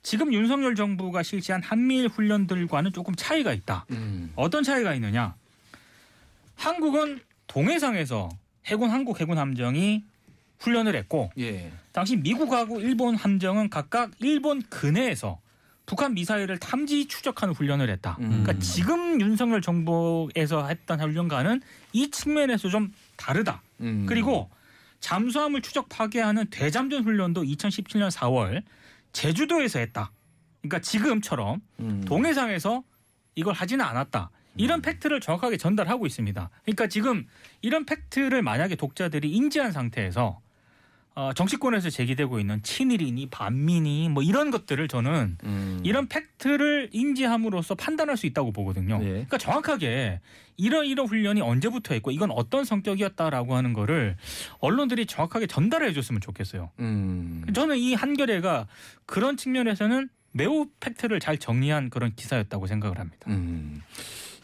지금 0.04 0.34
윤석열 0.34 0.76
정부가 0.76 1.24
실시한 1.24 1.64
한미일 1.64 2.08
훈련들과는 2.10 2.92
조금 2.92 3.16
차이가 3.16 3.54
있다. 3.54 3.86
음. 3.92 4.32
어떤 4.36 4.62
차이가 4.62 4.94
있느냐? 4.96 5.34
한국은 6.56 7.22
동해상에서 7.48 8.30
해군 8.66 8.90
한국 8.90 9.20
해군 9.22 9.38
함정이 9.38 10.04
훈련을 10.60 10.96
했고 10.96 11.32
예. 11.40 11.72
당시 11.94 12.16
미국하고 12.18 12.80
일본 12.82 13.16
함정은 13.16 13.70
각각 13.70 14.12
일본 14.20 14.62
근해에서 14.64 15.40
북한 15.86 16.14
미사일을 16.14 16.60
탐지 16.60 17.08
추적하는 17.08 17.54
훈련을 17.54 17.90
했다. 17.90 18.18
음. 18.20 18.44
그러니까 18.44 18.60
지금 18.60 19.20
윤석열 19.20 19.62
정부에서 19.62 20.68
했던 20.68 21.00
훈련과는 21.00 21.62
이 21.94 22.10
측면에서 22.10 22.70
좀 22.70 22.94
다르다. 23.16 23.62
음. 23.82 24.06
그리고 24.08 24.50
잠수함을 25.00 25.62
추적 25.62 25.90
파괴하는 25.90 26.46
대잠전 26.50 27.04
훈련도 27.04 27.44
2017년 27.44 28.10
4월 28.12 28.64
제주도에서 29.14 29.80
했다. 29.80 30.12
그러니까 30.62 30.80
지금처럼 30.80 31.62
음. 31.80 32.04
동해상에서 32.06 32.84
이걸 33.36 33.54
하지는 33.54 33.86
않았다. 33.86 34.32
이런 34.56 34.82
팩트를 34.82 35.20
정확하게 35.20 35.58
전달하고 35.58 36.06
있습니다. 36.06 36.50
그러니까 36.64 36.88
지금 36.88 37.26
이런 37.62 37.86
팩트를 37.86 38.42
만약에 38.44 38.76
독자들이 38.76 39.32
인지한 39.32 39.72
상태에서 39.72 40.42
어, 41.16 41.32
정치권에서 41.34 41.92
제기되고 41.92 42.40
있는 42.40 42.62
친일이니 42.64 43.28
반민이 43.30 44.10
뭐 44.10 44.24
이런 44.24 44.50
것들을 44.50 44.88
저는 44.88 45.38
음. 45.44 45.80
이런 45.84 46.08
팩트를 46.08 46.90
인지함으로써 46.92 47.76
판단할 47.76 48.18
수 48.18 48.26
있다고 48.26 48.52
보거든요. 48.52 49.00
예. 49.02 49.08
그러니까 49.08 49.38
정확하게 49.38 50.22
이런 50.58 50.86
이런 50.86 51.08
훈련이 51.08 51.42
언제부터 51.42 51.94
했고 51.94 52.10
이건 52.10 52.32
어떤 52.32 52.66
성격이었다라고 52.66 53.56
하는 53.56 53.74
거를 53.74 54.18
언론들이 54.60 55.06
정확하게 55.06 55.46
전달해 55.48 55.94
줬으면 55.94 56.20
좋겠어요. 56.20 56.72
음. 56.80 57.44
저는 57.54 57.78
이 57.78 57.94
한겨레가 57.94 58.68
그런 59.06 59.38
측면에서는 59.38 60.10
매우 60.32 60.66
팩트를 60.80 61.20
잘 61.20 61.38
정리한 61.38 61.92
그런 61.92 62.14
기사였다고 62.16 62.66
생각을 62.66 62.98
합니다. 63.00 63.30
음. 63.30 63.82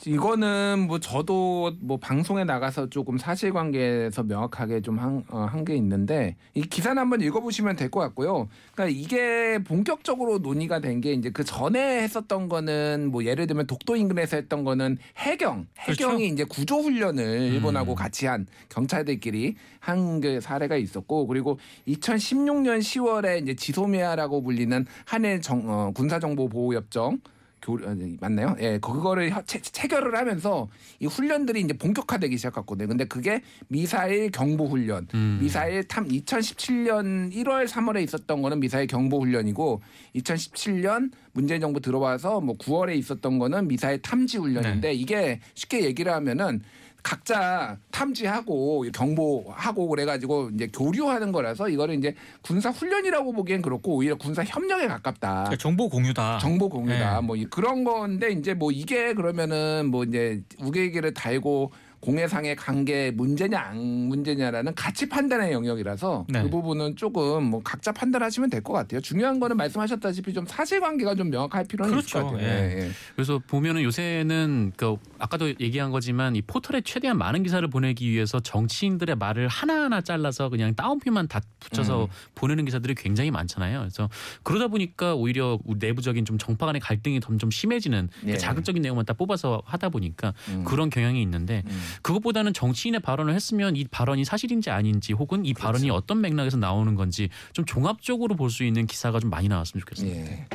이거는 0.05 0.85
뭐 0.87 0.99
저도 0.99 1.73
뭐 1.81 1.97
방송에 1.97 2.43
나가서 2.43 2.89
조금 2.89 3.17
사실관계에서 3.17 4.23
명확하게 4.23 4.81
좀한게 4.81 5.75
있는데 5.75 6.35
이 6.53 6.61
기사는 6.61 6.97
한번 6.97 7.21
읽어보시면 7.21 7.75
될 7.75 7.89
것 7.89 7.99
같고요. 8.01 8.47
그러니까 8.75 8.95
이게 8.99 9.57
본격적으로 9.63 10.37
논의가 10.39 10.79
된 10.79 10.99
게 11.01 11.13
이제 11.13 11.29
그 11.29 11.43
전에 11.43 12.03
했었던 12.03 12.49
거는 12.49 13.09
뭐 13.11 13.23
예를 13.23 13.47
들면 13.47 13.67
독도 13.67 13.95
인근에서 13.95 14.35
했던 14.37 14.63
거는 14.63 14.97
해경, 15.17 15.65
해경이 15.79 16.17
그렇죠. 16.17 16.33
이제 16.33 16.43
구조 16.43 16.79
훈련을 16.79 17.23
일본하고 17.53 17.93
음. 17.93 17.95
같이 17.95 18.25
한 18.25 18.45
경찰들끼리 18.69 19.55
한 19.79 20.19
그 20.21 20.41
사례가 20.41 20.75
있었고 20.75 21.27
그리고 21.27 21.57
2016년 21.87 22.79
10월에 22.79 23.41
이제 23.41 23.55
지소미아라고 23.55 24.41
불리는 24.43 24.85
한일 25.05 25.41
정, 25.41 25.63
어, 25.69 25.91
군사정보보호협정 25.95 27.19
교, 27.61 27.73
어, 27.73 27.95
맞나요? 28.21 28.55
예, 28.59 28.77
그거를 28.79 29.29
혀- 29.31 29.41
체, 29.43 29.59
체결을 29.61 30.15
하면서 30.15 30.67
이 30.99 31.05
훈련들이 31.05 31.61
이제 31.61 31.73
본격화되기 31.73 32.37
시작했거든요. 32.37 32.87
근데 32.87 33.05
그게 33.05 33.41
미사일 33.67 34.31
경보 34.31 34.67
훈련, 34.67 35.07
음. 35.13 35.39
미사일 35.41 35.83
탐 35.87 36.07
2017년 36.07 37.31
1월 37.33 37.67
3월에 37.67 38.03
있었던 38.03 38.41
거는 38.41 38.59
미사일 38.59 38.87
경보 38.87 39.19
훈련이고 39.21 39.81
2017년 40.15 41.11
문재인 41.33 41.61
정부 41.61 41.79
들어와서 41.79 42.41
뭐 42.41 42.57
9월에 42.57 42.95
있었던 42.97 43.39
거는 43.39 43.67
미사일 43.67 44.01
탐지 44.01 44.37
훈련인데 44.37 44.93
이게 44.93 45.39
쉽게 45.53 45.83
얘기를 45.85 46.11
하면은 46.13 46.61
각자 47.03 47.77
탐지하고 47.91 48.85
경보하고 48.93 49.87
그래가지고 49.87 50.49
이제 50.53 50.67
교류하는 50.67 51.31
거라서 51.31 51.69
이거를 51.69 51.95
이제 51.95 52.15
군사 52.41 52.69
훈련이라고 52.69 53.31
보기엔 53.33 53.61
그렇고 53.61 53.95
오히려 53.95 54.15
군사 54.15 54.43
협력에 54.43 54.87
가깝다. 54.87 55.29
그러니까 55.45 55.55
정보 55.57 55.89
공유다. 55.89 56.39
정보 56.39 56.69
공유다. 56.69 57.21
네. 57.21 57.25
뭐 57.25 57.35
이- 57.35 57.45
그런 57.45 57.83
건데 57.83 58.31
이제 58.31 58.53
뭐 58.53 58.71
이게 58.71 59.13
그러면은 59.13 59.87
뭐 59.89 60.03
이제 60.03 60.41
우계기를 60.59 61.13
달고 61.13 61.71
공해상의 61.99 62.55
관계 62.55 63.11
문제냐 63.11 63.59
안 63.59 63.77
문제냐라는 63.77 64.73
가치 64.75 65.09
판단의 65.09 65.51
영역이라서 65.51 66.25
네. 66.29 66.43
그 66.43 66.49
부분은 66.49 66.95
조금 66.95 67.43
뭐 67.43 67.61
각자 67.63 67.91
판단하시면 67.91 68.49
될 68.49 68.59
것 68.59 68.73
같아요. 68.73 68.99
중요한 68.99 69.39
거는 69.39 69.55
말씀하셨다시피 69.55 70.33
좀 70.33 70.45
사실관계가 70.45 71.15
좀 71.15 71.29
명확할 71.29 71.63
필요는 71.65 71.97
있을 71.97 72.09
그렇죠. 72.11 72.27
것 72.27 72.33
같아요. 72.33 72.47
예. 72.47 72.81
예, 72.81 72.91
그래서 73.15 73.39
보면은 73.47 73.83
요새는 73.83 74.73
그 74.75 74.97
아까도 75.17 75.49
얘기한 75.59 75.91
거지만 75.91 76.35
이 76.35 76.41
포털에 76.41 76.81
최대한 76.81 77.17
많은 77.17 77.43
기사를 77.43 77.65
보내기 77.69 78.09
위해서 78.09 78.39
정치인들의 78.41 79.15
말을 79.15 79.47
하나하나 79.47 80.01
잘라서 80.01 80.49
그냥 80.49 80.75
따옴표만 80.75 81.27
다 81.29 81.39
붙여서 81.59 82.03
음. 82.03 82.07
보내는 82.35 82.65
기사들이 82.65 82.95
굉장히 82.95 83.31
많잖아요. 83.31 83.79
그래서 83.79 84.09
그러다 84.43 84.67
보니까 84.67 85.15
오히려 85.15 85.57
내부적인 85.65 86.25
좀 86.25 86.37
정파 86.37 86.65
간의 86.65 86.81
갈등이 86.81 87.21
점점 87.21 87.49
심해지는 87.49 88.09
그 88.21 88.29
예. 88.31 88.37
자극적인 88.37 88.81
내용만 88.81 89.05
딱 89.05 89.17
뽑아서 89.17 89.61
하다 89.65 89.89
보니까 89.89 90.33
음. 90.49 90.63
그런 90.65 90.89
경향이 90.89 91.21
있는데 91.21 91.63
음. 91.65 91.81
그것보다는 92.01 92.53
정치인의 92.53 93.01
발언을 93.01 93.33
했으면 93.33 93.75
이 93.75 93.85
발언이 93.85 94.25
사실인지 94.25 94.69
아닌지 94.69 95.13
혹은 95.13 95.45
이 95.45 95.53
발언이 95.53 95.83
그렇죠. 95.83 95.95
어떤 95.95 96.21
맥락에서 96.21 96.57
나오는 96.57 96.95
건지 96.95 97.29
좀 97.53 97.65
종합적으로 97.65 98.35
볼 98.35 98.49
수 98.49 98.63
있는 98.63 98.87
기사가 98.87 99.19
좀 99.19 99.29
많이 99.29 99.47
나왔으면 99.47 99.81
좋겠습니다. 99.81 100.31
예. 100.31 100.47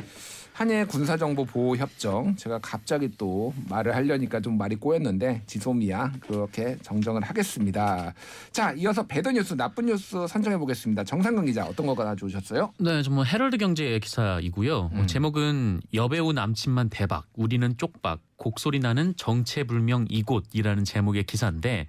한일 0.54 0.86
군사정보 0.86 1.46
보호 1.46 1.74
협정 1.76 2.36
제가 2.36 2.60
갑자기 2.62 3.10
또 3.18 3.52
말을 3.68 3.92
하려니까 3.96 4.38
좀 4.38 4.56
말이 4.56 4.76
꼬였는데 4.76 5.42
지소미아 5.46 6.12
그렇게 6.20 6.76
정정을 6.80 7.22
하겠습니다. 7.22 8.14
자 8.52 8.72
이어서 8.74 9.04
bad 9.04 9.28
news 9.30 9.54
나쁜 9.54 9.86
뉴스 9.86 10.24
선정해 10.28 10.56
보겠습니다. 10.56 11.02
정상근 11.02 11.46
기자 11.46 11.64
어떤 11.66 11.86
거 11.86 11.96
가져오셨어요? 11.96 12.72
네, 12.78 13.02
정말 13.02 13.26
헤럴드 13.26 13.56
경제 13.56 13.98
기사이고요. 13.98 14.76
어, 14.76 14.90
음. 14.92 15.06
제목은 15.08 15.80
여배우 15.92 16.32
남친만 16.32 16.88
대박, 16.88 17.24
우리는 17.34 17.76
쪽박, 17.76 18.20
곡소리 18.36 18.78
나는 18.78 19.14
정체불명 19.16 20.06
이곳이라는 20.08 20.84
제목의 20.84 21.24
기사인데 21.24 21.88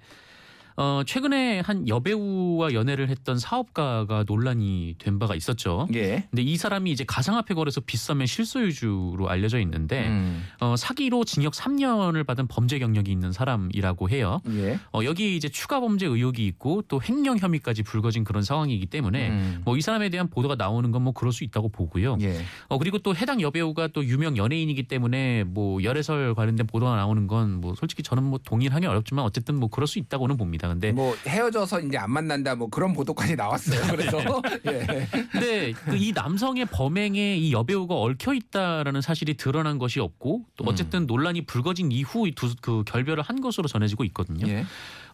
어, 0.76 1.02
최근에 1.06 1.60
한 1.60 1.88
여배우와 1.88 2.74
연애를 2.74 3.08
했던 3.08 3.38
사업가가 3.38 4.24
논란이 4.26 4.96
된 4.98 5.18
바가 5.18 5.34
있었죠. 5.34 5.88
예. 5.94 6.26
근데 6.30 6.42
이 6.42 6.56
사람이 6.58 6.90
이제 6.90 7.04
가상화폐 7.06 7.54
거래소 7.54 7.80
빗썸의 7.80 8.26
실소유주로 8.26 9.28
알려져 9.30 9.58
있는데 9.60 10.08
음. 10.08 10.44
어, 10.60 10.76
사기로 10.76 11.24
징역 11.24 11.54
3년을 11.54 12.26
받은 12.26 12.46
범죄 12.48 12.78
경력이 12.78 13.10
있는 13.10 13.32
사람이라고 13.32 14.10
해요. 14.10 14.40
예. 14.50 14.78
어, 14.92 15.00
여기 15.04 15.34
이제 15.36 15.48
추가 15.48 15.80
범죄 15.80 16.06
의혹이 16.06 16.44
있고 16.46 16.82
또 16.88 17.00
횡령 17.02 17.38
혐의까지 17.38 17.82
불거진 17.82 18.24
그런 18.24 18.42
상황이기 18.42 18.84
때문에 18.86 19.30
음. 19.30 19.62
뭐이 19.64 19.80
사람에 19.80 20.10
대한 20.10 20.28
보도가 20.28 20.56
나오는 20.56 20.90
건 20.90 20.96
뭐 21.06 21.12
그럴 21.12 21.30
수 21.32 21.44
있다고 21.44 21.68
보고요. 21.68 22.16
예. 22.22 22.40
어 22.68 22.78
그리고 22.78 22.98
또 22.98 23.14
해당 23.14 23.40
여배우가 23.40 23.88
또 23.88 24.04
유명 24.04 24.36
연예인이기 24.36 24.88
때문에 24.88 25.44
뭐 25.44 25.80
열애설 25.82 26.34
관련된 26.34 26.66
보도가 26.66 26.96
나오는 26.96 27.26
건 27.28 27.60
뭐 27.60 27.74
솔직히 27.76 28.02
저는 28.02 28.24
뭐 28.24 28.40
동의하기 28.42 28.86
어렵지만 28.86 29.24
어쨌든 29.24 29.54
뭐 29.60 29.68
그럴 29.68 29.86
수 29.86 29.98
있다고는 30.00 30.36
봅니다. 30.36 30.65
근데 30.68 30.92
뭐 30.92 31.14
헤어져서 31.26 31.80
이제 31.80 31.98
안 31.98 32.10
만난다 32.10 32.54
뭐 32.54 32.68
그런 32.68 32.92
보도까지 32.92 33.36
나왔어요. 33.36 33.80
그래서 33.90 34.42
예. 34.66 35.08
근데 35.32 35.72
그 35.72 35.96
이 35.96 36.12
남성의 36.12 36.66
범행에 36.66 37.36
이 37.36 37.52
여배우가 37.52 37.94
얽혀 37.94 38.34
있다라는 38.34 39.00
사실이 39.00 39.36
드러난 39.36 39.78
것이 39.78 39.98
없고 39.98 40.44
또 40.56 40.64
음. 40.64 40.68
어쨌든 40.68 41.06
논란이 41.06 41.46
불거진 41.46 41.90
이후 41.90 42.30
두, 42.34 42.54
그 42.60 42.84
결별을 42.84 43.22
한 43.22 43.40
것으로 43.40 43.66
전해지고 43.66 44.04
있거든요. 44.04 44.46
예. 44.48 44.64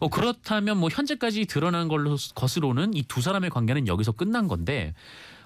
어, 0.01 0.09
그렇다면 0.09 0.79
뭐 0.79 0.88
현재까지 0.91 1.47
드러난 1.47 1.88
걸로 1.88 2.17
것으로는 2.35 2.95
이 2.95 3.03
두 3.09 3.21
사람의 3.21 3.51
관계는 3.51 3.88
여기서 3.88 4.12
끝난 4.12 4.49
건데 4.49 4.95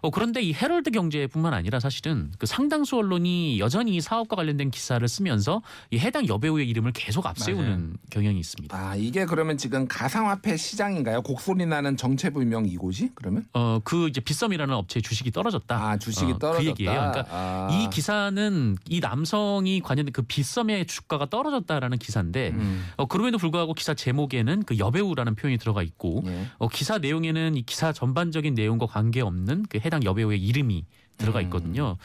어, 0.06 0.10
그런데 0.10 0.40
이 0.40 0.54
헤럴드 0.54 0.92
경제뿐만 0.92 1.52
아니라 1.52 1.80
사실은 1.80 2.30
그 2.38 2.46
상당수 2.46 2.96
언론이 2.96 3.58
여전히 3.58 3.96
이 3.96 4.00
사업과 4.00 4.36
관련된 4.36 4.70
기사를 4.70 5.06
쓰면서 5.08 5.62
이 5.90 5.98
해당 5.98 6.28
여배우의 6.28 6.68
이름을 6.68 6.92
계속 6.92 7.26
앞세우는 7.26 7.96
경향이 8.10 8.38
있습니다. 8.38 8.76
아 8.76 8.94
이게 8.94 9.26
그러면 9.26 9.56
지금 9.56 9.88
가상화폐 9.88 10.56
시장인가요? 10.56 11.22
곡소리 11.22 11.66
나는 11.66 11.96
정체불명 11.96 12.66
이곳이 12.66 13.10
그러면? 13.16 13.46
어, 13.52 13.80
그 13.82 14.06
이제 14.06 14.20
빗썸이라는 14.20 14.72
업체의 14.72 15.02
주식이 15.02 15.32
떨어졌다. 15.32 15.74
아 15.74 15.96
주식이 15.96 16.32
어, 16.32 16.38
떨어졌다. 16.38 16.62
그 16.62 16.68
얘기예요. 16.68 16.92
그러니까 16.92 17.26
아. 17.30 17.68
이 17.72 17.90
기사는 17.90 18.76
이 18.88 19.00
남성이 19.00 19.80
관련된 19.80 20.12
그 20.12 20.22
빗썸의 20.22 20.86
주가가 20.86 21.26
떨어졌다라는 21.26 21.98
기사인데 21.98 22.50
음. 22.50 22.86
어, 22.96 23.06
그럼에도 23.06 23.38
불구하고 23.38 23.74
기사 23.74 23.92
제목에는 23.92 24.62
그 24.62 24.78
여배우라는 24.78 25.34
표현이 25.34 25.58
들어가 25.58 25.82
있고 25.82 26.22
예. 26.26 26.46
어, 26.58 26.68
기사 26.68 26.98
내용에는 26.98 27.56
이 27.56 27.62
기사 27.62 27.92
전반적인 27.92 28.54
내용과 28.54 28.86
관계없는 28.86 29.66
그 29.68 29.80
해당 29.84 29.95
여배우의 30.04 30.42
이름이 30.42 30.84
들어가 31.16 31.40
음. 31.40 31.44
있거든요. 31.44 31.96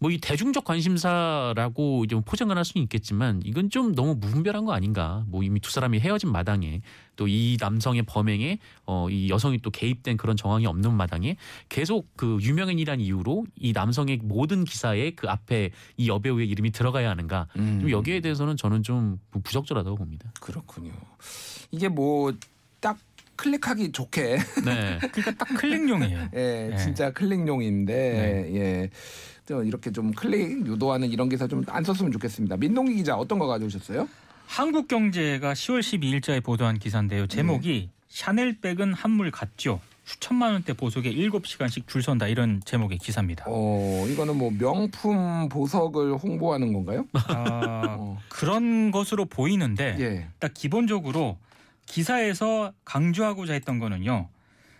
뭐이 0.00 0.18
대중적 0.18 0.64
관심사라고 0.64 2.04
이제 2.04 2.14
뭐 2.14 2.22
포장을 2.26 2.54
할 2.54 2.64
수는 2.64 2.82
있겠지만 2.84 3.40
이건 3.44 3.70
좀 3.70 3.94
너무 3.94 4.14
무분별한 4.16 4.64
거 4.64 4.72
아닌가. 4.72 5.24
뭐 5.28 5.42
이미 5.42 5.60
두 5.60 5.70
사람이 5.70 5.98
헤어진 6.00 6.30
마당에 6.30 6.80
또 7.16 7.26
이 7.26 7.56
남성의 7.60 8.02
범행에 8.02 8.58
어, 8.86 9.08
이 9.08 9.30
여성이 9.30 9.58
또 9.58 9.70
개입된 9.70 10.16
그런 10.16 10.36
정황이 10.36 10.66
없는 10.66 10.94
마당에 10.94 11.36
계속 11.68 12.08
그 12.16 12.38
유명인이란 12.40 13.00
이유로 13.00 13.46
이 13.56 13.72
남성의 13.72 14.20
모든 14.22 14.64
기사에 14.64 15.12
그 15.12 15.28
앞에 15.28 15.70
이 15.96 16.08
여배우의 16.08 16.48
이름이 16.48 16.70
들어가야 16.70 17.10
하는가. 17.10 17.46
음. 17.56 17.80
좀 17.80 17.90
여기에 17.90 18.20
대해서는 18.20 18.56
저는 18.56 18.82
좀 18.82 19.18
부적절하다고 19.42 19.96
봅니다. 19.96 20.30
그렇군요. 20.40 20.92
이게 21.70 21.88
뭐딱 21.88 22.38
클릭하기 23.36 23.92
좋게 23.92 24.38
네. 24.64 24.98
그러니까 25.12 25.32
딱 25.44 25.54
클릭용이에요. 25.56 26.28
예, 26.34 26.68
네. 26.70 26.76
진짜 26.76 27.12
클릭용인데 27.12 28.54
예. 28.54 28.90
좀 29.46 29.66
이렇게 29.66 29.90
좀 29.92 30.12
클릭 30.12 30.66
유도하는 30.66 31.10
이런 31.10 31.28
기사 31.28 31.46
좀 31.46 31.64
안 31.68 31.84
썼으면 31.84 32.12
좋겠습니다. 32.12 32.56
민동기 32.56 32.94
기자 32.94 33.16
어떤 33.16 33.38
거 33.38 33.46
가져오셨어요? 33.46 34.08
한국경제가 34.46 35.52
10월 35.52 35.80
12일자에 35.80 36.42
보도한 36.42 36.78
기사인데요. 36.78 37.26
제목이 37.26 37.90
샤넬백은 38.08 38.94
한물 38.94 39.30
같죠. 39.30 39.80
수천만 40.04 40.52
원대 40.52 40.74
보석에 40.74 41.12
7시간씩 41.14 41.88
줄 41.88 42.02
선다 42.02 42.28
이런 42.28 42.60
제목의 42.64 42.98
기사입니다. 42.98 43.46
어, 43.48 44.06
이거는 44.08 44.36
뭐 44.36 44.50
명품 44.50 45.48
보석을 45.48 46.16
홍보하는 46.18 46.72
건가요? 46.74 47.06
아, 47.14 47.22
어. 47.98 48.18
그런 48.28 48.90
것으로 48.90 49.24
보이는데 49.24 49.96
예. 49.98 50.28
일단 50.34 50.50
기본적으로 50.52 51.38
기사에서 51.86 52.72
강조하고자 52.84 53.52
했던 53.52 53.78
거는요. 53.78 54.28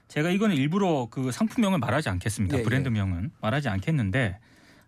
제가 0.08 0.30
이거는 0.30 0.56
일부러 0.56 1.08
그 1.10 1.32
상품명을 1.32 1.78
말하지 1.78 2.08
않겠습니다. 2.08 2.56
예, 2.56 2.60
예. 2.60 2.64
브랜드명은 2.64 3.30
말하지 3.40 3.68
않겠는데 3.68 4.38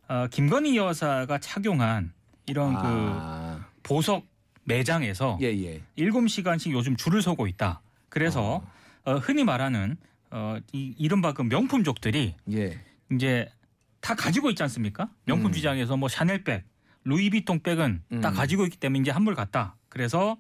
어, 0.09 0.27
김건희 0.31 0.77
여사가 0.77 1.39
착용한 1.39 2.13
이런 2.47 2.75
그 2.75 2.81
아, 2.85 3.67
보석 3.83 4.27
매장에서 4.65 5.39
예, 5.43 5.47
예. 5.47 5.83
일곱 5.97 6.29
시간씩 6.29 6.73
요즘 6.73 6.97
줄을 6.97 7.23
서고 7.23 7.47
있다. 7.47 7.81
그래서 8.09 8.65
어, 9.05 9.15
흔히 9.17 9.45
말하는 9.45 9.97
어, 10.31 10.59
이 10.73 10.95
이른바 10.99 11.33
그 11.33 11.43
명품족들이 11.43 12.35
예. 12.53 12.81
이제 13.13 13.51
다 14.01 14.15
가지고 14.15 14.51
있지 14.51 14.63
않습니까? 14.63 15.09
명품 15.25 15.47
음. 15.51 15.53
시장에서 15.53 15.97
뭐 15.97 16.09
샤넬백, 16.09 16.65
루이비통 17.05 17.61
백은 17.61 18.03
다 18.23 18.29
음. 18.31 18.35
가지고 18.35 18.65
있기 18.65 18.77
때문에 18.77 19.01
이제 19.01 19.11
한물 19.11 19.35
같다. 19.35 19.77
그래서 19.89 20.37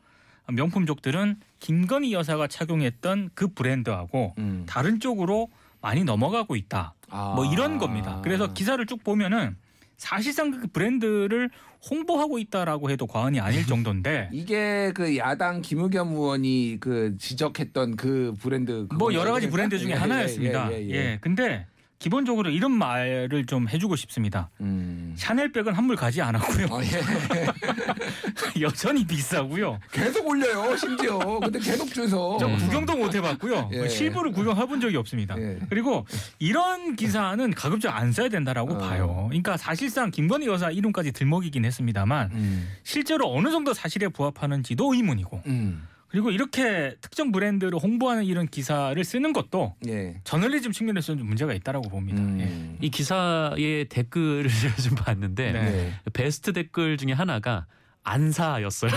명품족들은 0.49 1.41
김건희 1.61 2.13
여사가 2.13 2.47
착용했던 2.47 3.31
그 3.35 3.49
브랜드하고 3.49 4.35
음. 4.39 4.65
다른 4.67 5.01
쪽으로 5.01 5.49
많이 5.81 6.05
넘어가고 6.05 6.57
있다. 6.57 6.95
아. 7.09 7.33
뭐 7.37 7.45
이런 7.45 7.79
겁니다. 7.79 8.21
그래서 8.23 8.53
기사를 8.53 8.85
쭉 8.87 9.03
보면은 9.03 9.57
사실상 9.97 10.51
그 10.51 10.67
브랜드를 10.67 11.51
홍보하고 11.91 12.39
있다라고 12.39 12.91
해도 12.91 13.07
과언이 13.07 13.41
아닐 13.41 13.65
정도인데 13.67 14.29
이게 14.33 14.93
그 14.95 15.17
야당 15.17 15.63
김의겸 15.63 16.13
의원이 16.13 16.79
그 16.81 17.17
지적했던 17.19 17.97
그 17.97 18.35
브랜드 18.41 18.87
뭐 18.95 19.15
여러 19.15 19.33
가지? 19.33 19.49
브랜드 19.49 19.79
중에 19.79 19.93
예, 19.93 19.95
하나였습니다. 19.95 20.73
예, 20.73 20.77
예, 20.77 20.87
예, 20.87 20.95
예. 20.95 21.19
근데 21.21 21.67
기본적으로 21.99 22.51
이런 22.51 22.73
말을 22.73 23.47
좀 23.47 23.69
해주고 23.69 23.97
싶습니다. 23.97 24.51
음. 24.61 25.15
샤넬백은 25.17 25.73
한물 25.73 25.97
가지 25.97 26.21
않았고요. 26.21 26.67
어, 26.71 26.81
예. 26.83 28.61
여전히 28.61 29.07
비싸고요. 29.07 29.79
계속 29.91 30.27
올려요, 30.27 30.77
심지어. 30.77 31.19
근데 31.41 31.59
계속 31.59 31.93
줘서. 31.93 32.37
저 32.39 32.47
음. 32.47 32.57
구경도 32.59 32.97
못 32.97 33.15
해봤고요. 33.15 33.71
예. 33.73 33.89
실부를 33.89 34.33
구경해본 34.33 34.81
적이 34.81 34.97
없습니다. 34.99 35.39
예. 35.39 35.59
그리고 35.71 36.07
이런 36.39 36.97
기사는 36.97 37.51
가급적 37.55 37.95
안 37.97 38.13
써야 38.13 38.29
된다라고 38.29 38.75
어. 38.75 38.79
봐요. 38.79 39.27
그러니까 39.29 39.57
사실상 39.57 40.11
김건희 40.11 40.47
여사 40.47 40.71
이름까지 40.71 41.13
들먹이긴 41.13 41.65
했습니다만 41.65 42.31
음. 42.33 42.69
실제로 42.83 43.33
어느 43.35 43.51
정도 43.51 43.73
사실에 43.73 44.09
부합하는지도 44.09 44.93
의문이고 44.95 45.43
음. 45.47 45.87
그리고 46.09 46.31
이렇게 46.31 46.97
특정 47.01 47.33
브랜드를 47.33 47.79
홍보하는 47.79 48.25
이런 48.25 48.47
기사를 48.47 49.03
쓰는 49.05 49.33
것도 49.33 49.75
예. 49.89 50.21
저널리즘 50.25 50.73
측면에서는 50.73 51.19
좀 51.19 51.27
문제가 51.29 51.53
있다라고 51.53 51.89
봅니다. 51.89 52.21
예. 52.21 52.45
음. 52.45 52.79
이 52.81 52.91
기사의 52.91 53.89
댓글을 53.89 54.49
제가 54.49 54.77
좀 54.77 54.95
봤는데 54.95 55.53
네. 55.53 55.63
네. 55.63 55.93
베스트 56.13 56.53
댓글 56.53 56.97
중에 56.97 57.13
하나가 57.13 57.67
안사였어요. 58.05 58.93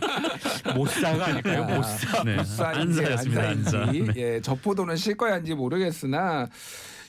못사가 0.76 1.26
아닐까요? 1.26 1.62
아, 1.64 1.74
못사. 1.74 2.22
네. 2.22 2.36
안사인지 2.36 3.00
안사였습니다. 3.00 3.48
안사. 3.48 3.92
네. 3.92 4.06
예, 4.16 4.40
저포도는 4.42 4.96
실 4.96 5.16
거야인지 5.16 5.54
모르겠으나 5.54 6.46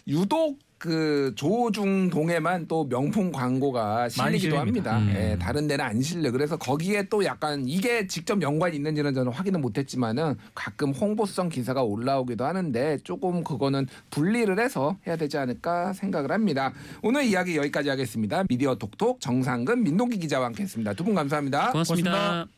유독 0.07 0.57
그 0.77 1.33
조중동에만 1.35 2.67
또 2.67 2.87
명품 2.87 3.31
광고가 3.31 4.09
많이 4.17 4.37
실리기도. 4.37 4.57
합니다. 4.59 4.99
음. 4.99 5.13
예, 5.15 5.37
다른 5.39 5.67
데는 5.67 5.83
안 5.83 6.01
실려. 6.01 6.31
그래서 6.31 6.57
거기에 6.57 7.03
또 7.09 7.23
약간 7.25 7.63
이게 7.67 8.05
직접 8.07 8.41
연관이 8.41 8.75
있는지는 8.75 9.13
저는 9.13 9.31
확인은 9.31 9.61
못했지만은 9.61 10.35
가끔 10.53 10.91
홍보성 10.91 11.49
기사가 11.49 11.83
올라오기도 11.83 12.45
하는데 12.45 12.97
조금 13.03 13.43
그거는 13.43 13.87
분리를 14.11 14.59
해서 14.59 14.97
해야 15.07 15.15
되지 15.15 15.37
않을까 15.37 15.93
생각을 15.93 16.31
합니다. 16.31 16.73
오늘 17.01 17.23
이야기 17.23 17.57
여기까지 17.57 17.89
하겠습니다. 17.89 18.43
미디어 18.49 18.75
톡톡 18.75 19.19
정상근 19.21 19.83
민동기 19.83 20.19
기자와 20.19 20.45
함께했습니다. 20.47 20.93
두 20.93 21.03
분 21.07 21.15
감사합니다. 21.15 21.71
고맙습니다. 21.71 22.11
고맙습니다. 22.11 22.56